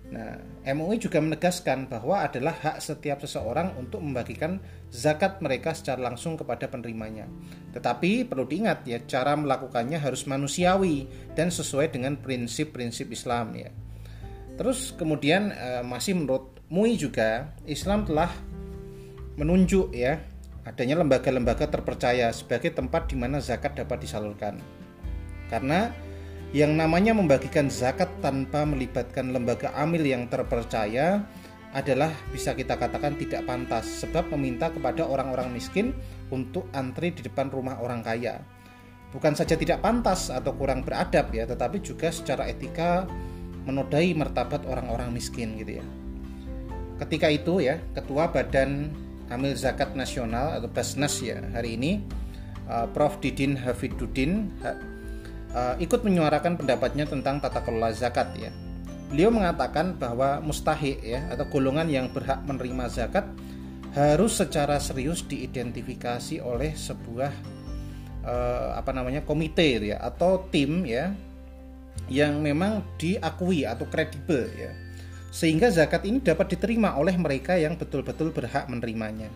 [0.04, 0.36] Nah,
[0.68, 4.60] MUI juga menegaskan bahwa adalah hak setiap seseorang untuk membagikan
[4.92, 7.24] zakat mereka secara langsung kepada penerimanya.
[7.72, 13.72] Tetapi perlu diingat ya, cara melakukannya harus manusiawi dan sesuai dengan prinsip-prinsip Islam ya.
[14.54, 18.32] Terus kemudian eh, masih menurut MUI juga Islam telah
[19.36, 20.22] menunjuk ya
[20.64, 24.56] adanya lembaga-lembaga terpercaya sebagai tempat di mana zakat dapat disalurkan.
[25.52, 25.92] Karena
[26.56, 31.26] yang namanya membagikan zakat tanpa melibatkan lembaga amil yang terpercaya
[31.74, 35.92] adalah bisa kita katakan tidak pantas sebab meminta kepada orang-orang miskin
[36.30, 38.40] untuk antri di depan rumah orang kaya.
[39.10, 43.04] Bukan saja tidak pantas atau kurang beradab ya, tetapi juga secara etika
[43.66, 45.86] menodai martabat orang-orang miskin gitu ya.
[46.94, 48.94] Ketika itu ya, ketua Badan
[49.32, 52.04] Amil Zakat Nasional atau Basnas ya hari ini
[52.68, 58.50] uh, Prof Didin Hafiduddin uh, ikut menyuarakan pendapatnya tentang tata kelola zakat ya.
[59.08, 63.26] Beliau mengatakan bahwa mustahik ya atau golongan yang berhak menerima zakat
[63.94, 67.30] harus secara serius diidentifikasi oleh sebuah
[68.26, 71.14] uh, apa namanya komite ya atau tim ya
[72.10, 74.83] yang memang diakui atau kredibel ya
[75.34, 79.26] sehingga zakat ini dapat diterima oleh mereka yang betul-betul berhak menerimanya.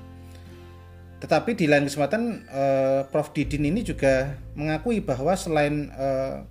[1.19, 6.47] Tetapi di lain kesempatan uh, Prof Didin ini juga mengakui bahwa selain uh,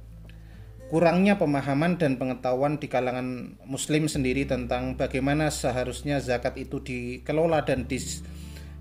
[0.91, 7.87] kurangnya pemahaman dan pengetahuan di kalangan muslim sendiri tentang bagaimana seharusnya zakat itu dikelola dan
[7.87, 8.27] dis,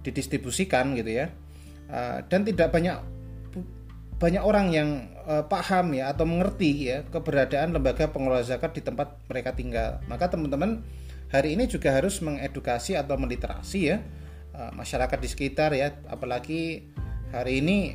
[0.02, 1.30] didistribusikan gitu ya.
[1.86, 2.98] Uh, dan tidak banyak
[4.16, 4.88] banyak orang yang
[5.28, 10.00] uh, paham ya atau mengerti ya keberadaan lembaga pengelola zakat di tempat mereka tinggal.
[10.08, 10.80] Maka teman-teman
[11.28, 14.00] hari ini juga harus mengedukasi atau meliterasi ya
[14.56, 15.92] Eh, masyarakat di sekitar ya.
[16.08, 16.80] Apalagi
[17.28, 17.92] hari ini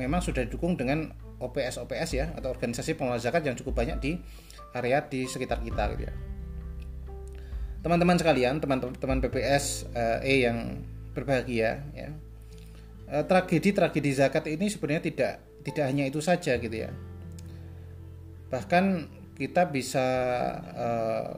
[0.00, 4.12] memang sudah didukung dengan OPS OPS ya atau organisasi pengelola zakat yang cukup banyak di
[4.72, 6.14] area di sekitar kita gitu ya.
[7.84, 10.80] Teman-teman sekalian teman-teman PPS uh, eh, E yang
[11.12, 12.08] berbahagia ya.
[13.08, 15.32] Uh, tragedi tragedi zakat ini sebenarnya tidak
[15.66, 16.90] tidak hanya itu saja gitu ya.
[18.48, 18.84] Bahkan
[19.38, 20.06] kita bisa
[20.74, 21.30] uh,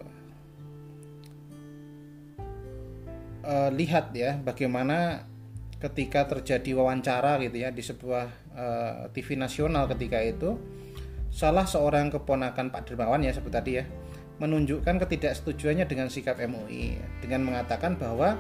[3.45, 5.29] uh, lihat ya bagaimana
[5.81, 10.61] ketika terjadi wawancara gitu ya di sebuah uh, eh, TV nasional ketika itu
[11.33, 13.85] salah seorang keponakan Pak Dermawan ya seperti tadi ya
[14.45, 18.37] menunjukkan ketidaksetujuannya dengan sikap MUI dengan mengatakan bahwa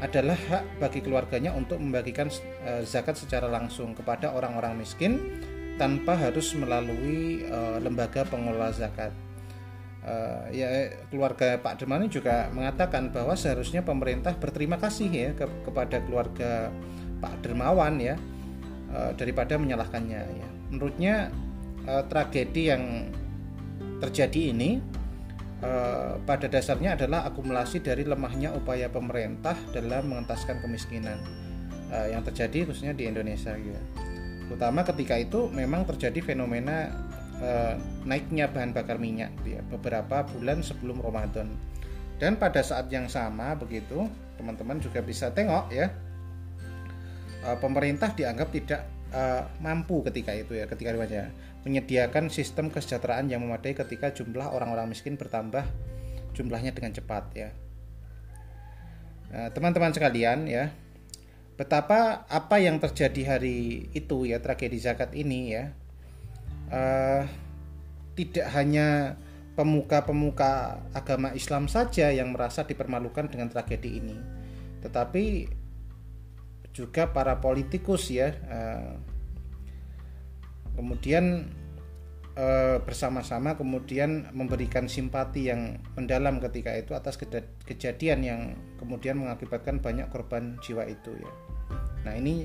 [0.00, 2.28] adalah hak bagi keluarganya untuk membagikan
[2.68, 5.40] uh, zakat secara langsung kepada orang-orang miskin
[5.80, 9.12] tanpa harus melalui uh, lembaga pengelola zakat
[10.04, 16.04] uh, ya keluarga Pak Demani juga mengatakan bahwa seharusnya pemerintah berterima kasih ya ke, kepada
[16.04, 16.68] keluarga
[17.20, 18.16] Pak Dermawan ya
[19.18, 20.48] daripada menyalahkannya ya.
[20.72, 21.28] Menurutnya
[22.08, 23.12] tragedi yang
[24.00, 24.80] terjadi ini
[25.62, 31.20] uh, pada dasarnya adalah akumulasi dari lemahnya upaya pemerintah dalam mengentaskan kemiskinan
[31.92, 33.80] uh, yang terjadi khususnya di Indonesia ya.
[34.46, 36.94] Terutama ketika itu memang terjadi fenomena
[37.42, 37.74] eh,
[38.06, 41.50] naiknya bahan bakar minyak gitu ya, beberapa bulan sebelum Ramadan.
[42.16, 44.08] Dan pada saat yang sama begitu,
[44.40, 45.90] teman-teman juga bisa tengok ya,
[47.44, 51.30] eh, pemerintah dianggap tidak eh, mampu ketika itu ya, ketika itu
[51.66, 55.66] menyediakan sistem kesejahteraan yang memadai ketika jumlah orang-orang miskin bertambah
[56.32, 57.50] jumlahnya dengan cepat ya.
[59.26, 60.70] Nah, teman-teman sekalian ya,
[61.58, 65.72] betapa apa yang terjadi hari itu ya tragedi zakat ini ya
[66.70, 67.24] uh,
[68.16, 69.16] tidak hanya
[69.56, 74.16] pemuka-pemuka agama Islam saja yang merasa dipermalukan dengan tragedi ini,
[74.84, 75.48] tetapi
[76.76, 78.36] juga para politikus ya.
[78.44, 79.00] Uh,
[80.76, 81.48] kemudian
[82.36, 87.16] uh, bersama-sama kemudian memberikan simpati yang mendalam ketika itu atas
[87.64, 88.40] kejadian yang
[88.76, 91.32] kemudian mengakibatkan banyak korban jiwa itu ya.
[92.04, 92.44] Nah ini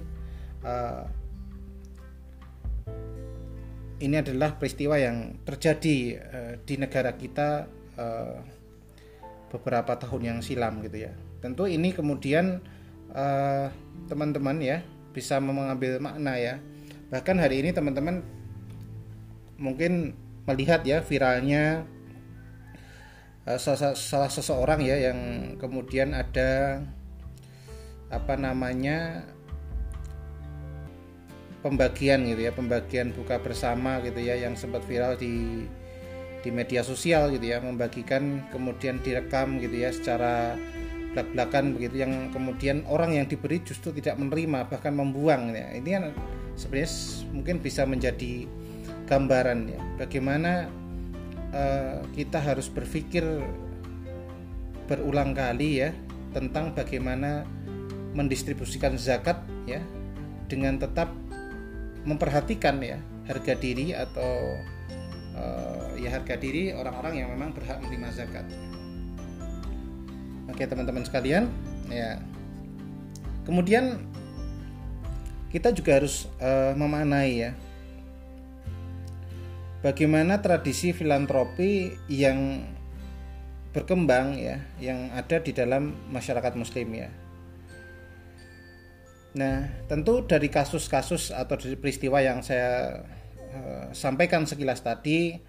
[0.63, 1.03] uh,
[3.99, 6.17] ini adalah peristiwa yang terjadi
[6.65, 7.69] di negara kita
[9.53, 11.13] beberapa tahun yang silam gitu ya.
[11.43, 12.63] Tentu ini kemudian
[13.11, 13.67] eh,
[14.09, 14.81] teman-teman ya
[15.11, 16.55] bisa mengambil makna ya.
[17.11, 18.23] Bahkan hari ini teman-teman
[19.61, 20.17] mungkin
[20.49, 21.85] melihat ya viralnya
[23.45, 25.19] uh, salah, salah seseorang ya yang
[25.61, 26.81] kemudian ada
[28.11, 29.23] apa namanya
[31.61, 35.65] pembagian gitu ya pembagian buka bersama gitu ya yang sempat viral di
[36.41, 40.57] di media sosial gitu ya membagikan kemudian direkam gitu ya secara
[41.11, 46.03] belak-belakan begitu yang kemudian orang yang diberi justru tidak menerima bahkan membuang ya ini kan
[46.55, 46.91] sebenarnya
[47.35, 48.47] mungkin bisa menjadi
[49.11, 50.71] gambaran ya bagaimana
[51.51, 53.23] uh, kita harus berpikir
[54.87, 55.91] berulang kali ya
[56.31, 57.43] tentang bagaimana
[58.15, 59.83] mendistribusikan zakat ya
[60.47, 61.11] dengan tetap
[62.07, 64.59] memperhatikan ya harga diri atau
[65.37, 68.45] uh, ya harga diri orang-orang yang memang berhak menerima zakat.
[70.51, 71.47] Oke teman-teman sekalian,
[71.87, 72.19] ya.
[73.47, 74.03] Kemudian
[75.51, 77.51] kita juga harus uh, memaknai ya
[79.83, 82.63] bagaimana tradisi filantropi yang
[83.75, 87.11] berkembang ya yang ada di dalam masyarakat muslim ya
[89.31, 92.99] Nah, tentu dari kasus-kasus atau dari peristiwa yang saya
[93.55, 95.39] uh, sampaikan sekilas tadi,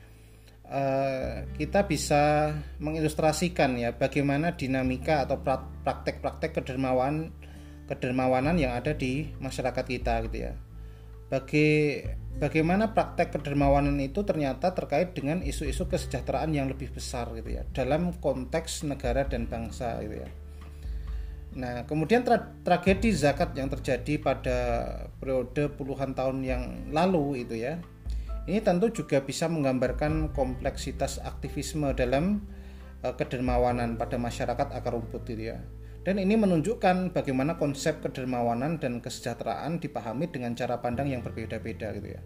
[0.72, 5.36] uh, kita bisa mengilustrasikan ya bagaimana dinamika atau
[5.84, 7.30] praktek-praktek kedermawan
[7.86, 10.52] kedermawanan yang ada di masyarakat kita gitu ya.
[11.28, 12.00] bagi
[12.36, 18.12] bagaimana praktek kedermawanan itu ternyata terkait dengan isu-isu kesejahteraan yang lebih besar gitu ya dalam
[18.20, 20.28] konteks negara dan bangsa gitu ya.
[21.52, 24.58] Nah, kemudian tra tragedi zakat yang terjadi pada
[25.20, 27.76] periode puluhan tahun yang lalu itu ya.
[28.42, 32.42] Ini tentu juga bisa menggambarkan kompleksitas aktivisme dalam
[33.06, 35.62] uh, kedermawanan pada masyarakat akar rumput itu ya.
[36.02, 42.18] Dan ini menunjukkan bagaimana konsep kedermawanan dan kesejahteraan dipahami dengan cara pandang yang berbeda-beda gitu
[42.18, 42.22] ya.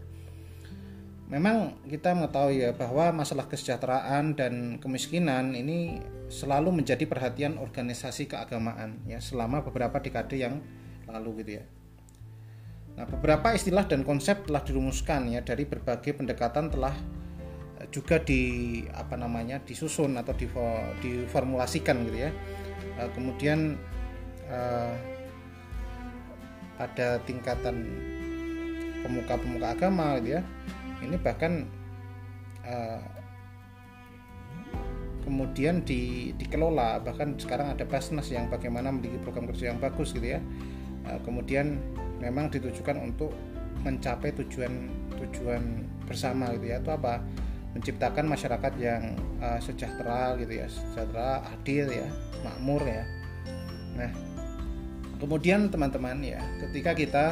[1.29, 6.01] Memang kita mengetahui ya bahwa masalah kesejahteraan dan kemiskinan ini
[6.33, 10.65] selalu menjadi perhatian organisasi keagamaan ya selama beberapa dekade yang
[11.05, 11.65] lalu gitu ya.
[12.97, 16.97] Nah, beberapa istilah dan konsep telah dirumuskan ya dari berbagai pendekatan telah
[17.77, 20.33] eh, juga di apa namanya disusun atau
[21.05, 22.33] diformulasikan gitu ya.
[22.97, 23.77] Uh, kemudian
[24.49, 24.97] uh,
[26.81, 27.85] pada tingkatan
[29.05, 30.43] pemuka-pemuka agama gitu ya
[31.05, 31.69] ini bahkan
[35.23, 36.99] kemudian di, dikelola.
[36.99, 40.43] Bahkan sekarang ada Basnas yang bagaimana memiliki program kerja yang bagus gitu ya.
[41.23, 41.79] Kemudian
[42.27, 43.31] memang ditujukan untuk
[43.87, 44.91] mencapai tujuan
[45.23, 45.63] tujuan
[46.11, 46.83] bersama gitu ya.
[46.83, 47.23] Itu apa?
[47.79, 52.09] Menciptakan masyarakat yang uh, sejahtera gitu ya sejahtera adil ya
[52.43, 53.05] makmur ya.
[53.95, 54.11] Nah
[55.17, 57.27] kemudian teman-teman ya ketika kita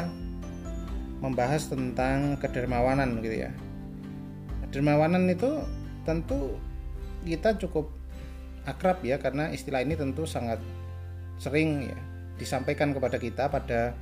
[1.18, 3.50] membahas tentang kedermawanan gitu ya.
[4.68, 5.64] Kedermawanan itu
[6.04, 6.60] tentu
[7.24, 7.88] kita cukup
[8.68, 10.60] akrab ya karena istilah ini tentu sangat
[11.40, 11.98] sering ya
[12.36, 13.96] disampaikan kepada kita pada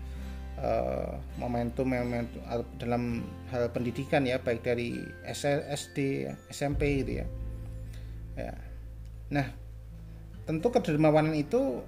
[0.61, 2.43] uh, momentum momentum
[2.77, 7.27] dalam hal pendidikan ya baik dari SD SMP gitu ya.
[8.37, 8.55] Ya.
[9.33, 9.47] Nah
[10.45, 11.85] tentu kedermawanan itu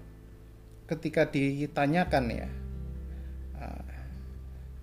[0.85, 2.49] ketika ditanyakan ya
[3.59, 3.89] uh,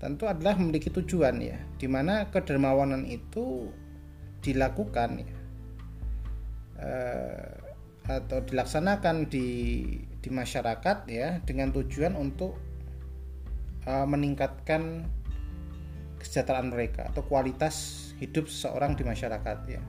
[0.02, 3.70] tentu adalah memiliki tujuan ya di mana kedermawanan itu
[4.42, 5.38] dilakukan ya.
[6.82, 7.62] Uh,
[8.10, 9.48] atau dilaksanakan di
[10.22, 12.58] di masyarakat ya dengan tujuan untuk
[13.86, 15.08] uh, meningkatkan
[16.22, 19.82] kesejahteraan mereka atau kualitas hidup seseorang di masyarakat ya.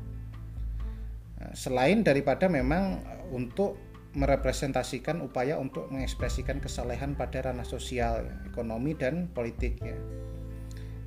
[1.42, 3.76] Nah, selain daripada memang untuk
[4.12, 9.96] merepresentasikan upaya untuk mengekspresikan kesalehan pada ranah sosial, ya, ekonomi dan politik ya.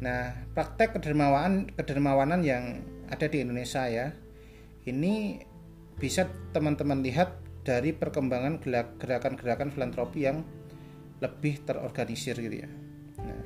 [0.02, 4.10] Nah, praktek kedermawanan kedermawanan yang ada di Indonesia ya,
[4.90, 5.42] ini
[6.02, 8.62] bisa teman-teman lihat dari perkembangan
[9.02, 10.46] gerakan-gerakan filantropi yang
[11.24, 12.70] lebih terorganisir gitu ya.
[13.22, 13.44] Nah,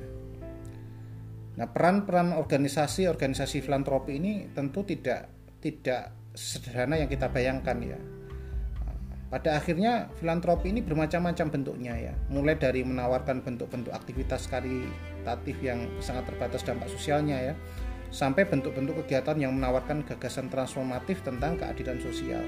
[1.60, 7.98] nah peran-peran organisasi-organisasi filantropi ini tentu tidak tidak sederhana yang kita bayangkan ya.
[9.30, 16.26] Pada akhirnya filantropi ini bermacam-macam bentuknya ya, mulai dari menawarkan bentuk-bentuk aktivitas karitatif yang sangat
[16.26, 17.54] terbatas dampak sosialnya ya,
[18.10, 22.42] sampai bentuk-bentuk kegiatan yang menawarkan gagasan transformatif tentang keadilan sosial.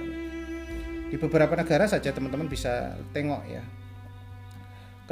[1.07, 3.63] Di beberapa negara saja teman-teman bisa tengok ya,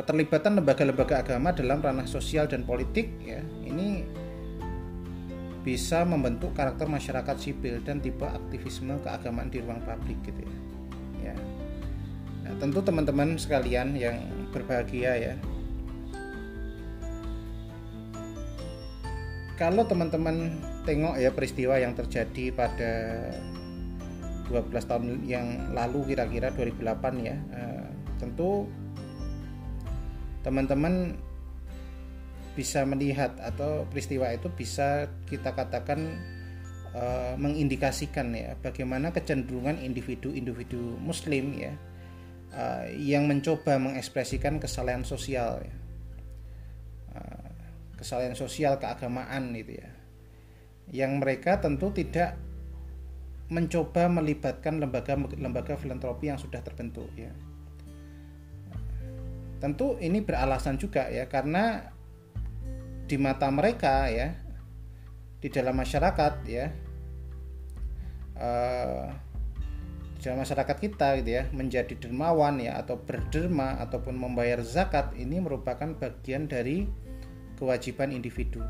[0.00, 4.08] keterlibatan lembaga-lembaga agama dalam ranah sosial dan politik ya ini
[5.60, 10.56] bisa membentuk karakter masyarakat sipil dan tipe aktivisme keagamaan di ruang publik gitu ya.
[11.28, 11.34] ya.
[12.48, 14.24] Nah, tentu teman-teman sekalian yang
[14.56, 15.34] berbahagia ya.
[19.60, 20.56] Kalau teman-teman
[20.88, 22.92] tengok ya peristiwa yang terjadi pada
[24.48, 27.84] 12 tahun yang lalu kira-kira 2008 ya, eh,
[28.16, 28.64] tentu
[30.40, 31.16] teman-teman
[32.56, 36.18] bisa melihat atau peristiwa itu bisa kita katakan
[36.92, 41.72] uh, mengindikasikan ya bagaimana kecenderungan individu-individu muslim ya
[42.52, 45.74] uh, yang mencoba mengekspresikan kesalahan sosial ya.
[47.16, 47.48] uh,
[47.96, 49.90] kesalahan sosial keagamaan itu ya
[50.90, 52.34] yang mereka tentu tidak
[53.50, 57.30] mencoba melibatkan lembaga-lembaga filantropi yang sudah terbentuk ya
[59.60, 61.92] Tentu ini beralasan juga ya karena
[63.04, 64.32] di mata mereka ya
[65.40, 66.66] di dalam masyarakat ya
[68.40, 69.08] uh,
[70.20, 75.40] di dalam masyarakat kita gitu ya menjadi dermawan ya atau berderma ataupun membayar zakat ini
[75.40, 76.84] merupakan bagian dari
[77.56, 78.60] kewajiban individu.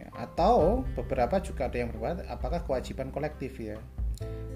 [0.00, 3.76] Ya, atau beberapa juga ada yang berbuat apakah kewajiban kolektif ya?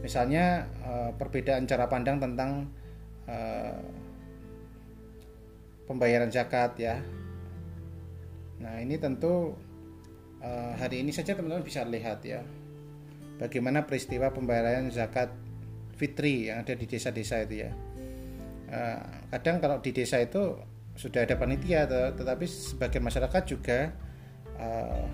[0.00, 2.72] Misalnya uh, perbedaan cara pandang tentang
[3.28, 3.80] uh,
[5.84, 7.00] pembayaran zakat ya.
[8.60, 9.52] Nah, ini tentu
[10.40, 12.40] uh, hari ini saja teman-teman bisa lihat ya
[13.36, 15.32] bagaimana peristiwa pembayaran zakat
[15.98, 17.70] fitri yang ada di desa-desa itu ya.
[18.70, 19.00] Uh,
[19.34, 20.56] kadang kalau di desa itu
[20.94, 23.90] sudah ada panitia tetapi sebagian masyarakat juga
[24.58, 25.04] uh,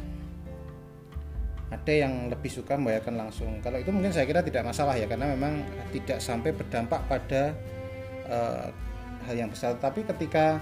[1.71, 5.33] ada yang lebih suka membayarkan langsung kalau itu mungkin saya kira tidak masalah ya karena
[5.33, 5.65] memang
[5.95, 7.55] tidak sampai berdampak pada
[9.27, 9.77] hal yang besar.
[9.77, 10.61] Tapi ketika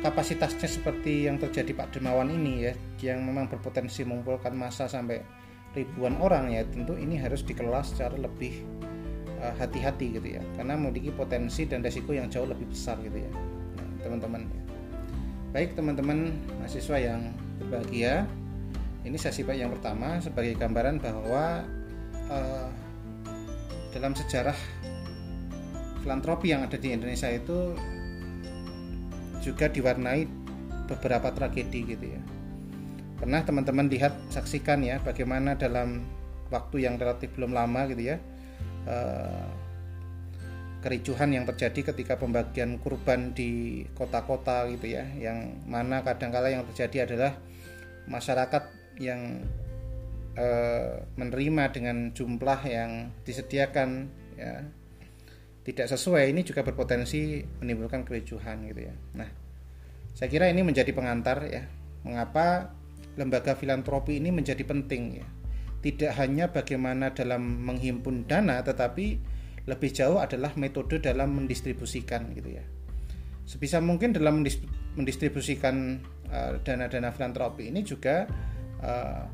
[0.00, 2.72] kapasitasnya seperti yang terjadi Pak Dermawan ini ya
[3.04, 5.20] yang memang berpotensi mengumpulkan massa sampai
[5.76, 8.64] ribuan orang ya tentu ini harus dikelola secara lebih
[9.38, 10.42] uh, hati-hati gitu ya.
[10.56, 13.30] Karena memiliki potensi dan resiko yang jauh lebih besar gitu ya.
[13.76, 14.62] Nah, teman-teman ya.
[15.50, 16.30] baik teman-teman
[16.62, 18.22] mahasiswa yang berbahagia
[19.02, 21.64] ini sesi yang pertama sebagai gambaran bahwa
[22.28, 22.68] uh,
[23.90, 24.54] dalam sejarah
[26.02, 27.76] filantropi yang ada di Indonesia itu
[29.40, 30.28] juga diwarnai
[30.88, 32.22] beberapa tragedi gitu ya.
[33.20, 36.04] Pernah teman-teman lihat saksikan ya bagaimana dalam
[36.50, 38.16] waktu yang relatif belum lama gitu ya
[38.90, 39.48] uh,
[40.82, 47.06] kericuhan yang terjadi ketika pembagian kurban di kota-kota gitu ya yang mana kadangkala yang terjadi
[47.06, 47.32] adalah
[48.10, 48.64] masyarakat
[48.98, 49.46] yang
[50.34, 54.66] uh, menerima dengan jumlah yang disediakan ya
[55.60, 58.94] tidak sesuai ini juga berpotensi menimbulkan kericuhan gitu ya.
[59.16, 59.28] Nah,
[60.16, 61.68] saya kira ini menjadi pengantar ya
[62.00, 62.72] mengapa
[63.20, 65.26] lembaga filantropi ini menjadi penting ya.
[65.80, 69.20] Tidak hanya bagaimana dalam menghimpun dana tetapi
[69.68, 72.64] lebih jauh adalah metode dalam mendistribusikan gitu ya.
[73.44, 74.40] Sebisa mungkin dalam
[74.96, 76.00] mendistribusikan
[76.30, 78.24] eh, dana-dana uh, filantropi ini juga
[78.80, 79.24] uh,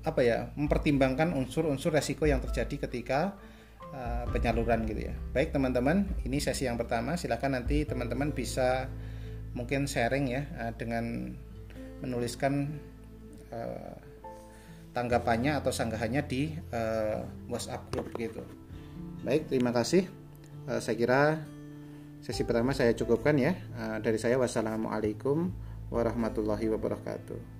[0.00, 3.36] apa ya mempertimbangkan unsur-unsur resiko yang terjadi ketika
[3.96, 5.14] uh, penyaluran gitu ya.
[5.32, 7.16] Baik teman-teman, ini sesi yang pertama.
[7.16, 8.92] Silakan nanti teman-teman bisa
[9.56, 11.32] mungkin sharing ya uh, dengan
[12.04, 12.76] menuliskan
[13.48, 13.96] uh,
[14.92, 16.56] tanggapannya atau sanggahannya di
[17.52, 18.40] WhatsApp group gitu.
[19.28, 20.08] Baik, terima kasih.
[20.80, 21.22] Saya kira
[22.24, 23.52] sesi pertama saya cukupkan ya.
[24.00, 25.52] Dari saya wassalamualaikum
[25.92, 27.55] warahmatullahi wabarakatuh.